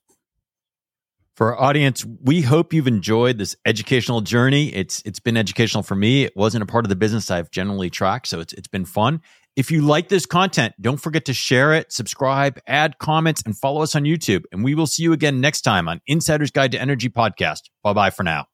For 1.36 1.52
our 1.52 1.60
audience, 1.60 2.04
we 2.22 2.42
hope 2.42 2.72
you've 2.72 2.86
enjoyed 2.86 3.38
this 3.38 3.56
educational 3.66 4.20
journey. 4.20 4.72
It's 4.72 5.02
it's 5.04 5.18
been 5.18 5.36
educational 5.36 5.82
for 5.82 5.96
me. 5.96 6.22
It 6.22 6.32
wasn't 6.36 6.62
a 6.62 6.66
part 6.66 6.84
of 6.84 6.90
the 6.90 6.96
business 6.96 7.28
I've 7.30 7.50
generally 7.50 7.90
tracked, 7.90 8.28
so 8.28 8.38
it's 8.38 8.52
it's 8.52 8.68
been 8.68 8.84
fun. 8.84 9.20
If 9.56 9.70
you 9.70 9.82
like 9.82 10.08
this 10.08 10.26
content, 10.26 10.74
don't 10.80 10.96
forget 10.96 11.24
to 11.26 11.34
share 11.34 11.74
it, 11.74 11.92
subscribe, 11.92 12.58
add 12.66 12.98
comments, 12.98 13.42
and 13.44 13.56
follow 13.56 13.82
us 13.82 13.94
on 13.94 14.02
YouTube. 14.02 14.44
And 14.52 14.64
we 14.64 14.74
will 14.74 14.86
see 14.86 15.02
you 15.02 15.12
again 15.12 15.40
next 15.40 15.62
time 15.62 15.88
on 15.88 16.00
Insider's 16.06 16.50
Guide 16.50 16.72
to 16.72 16.80
Energy 16.80 17.08
podcast. 17.08 17.62
Bye 17.82 17.92
bye 17.92 18.10
for 18.10 18.22
now. 18.22 18.46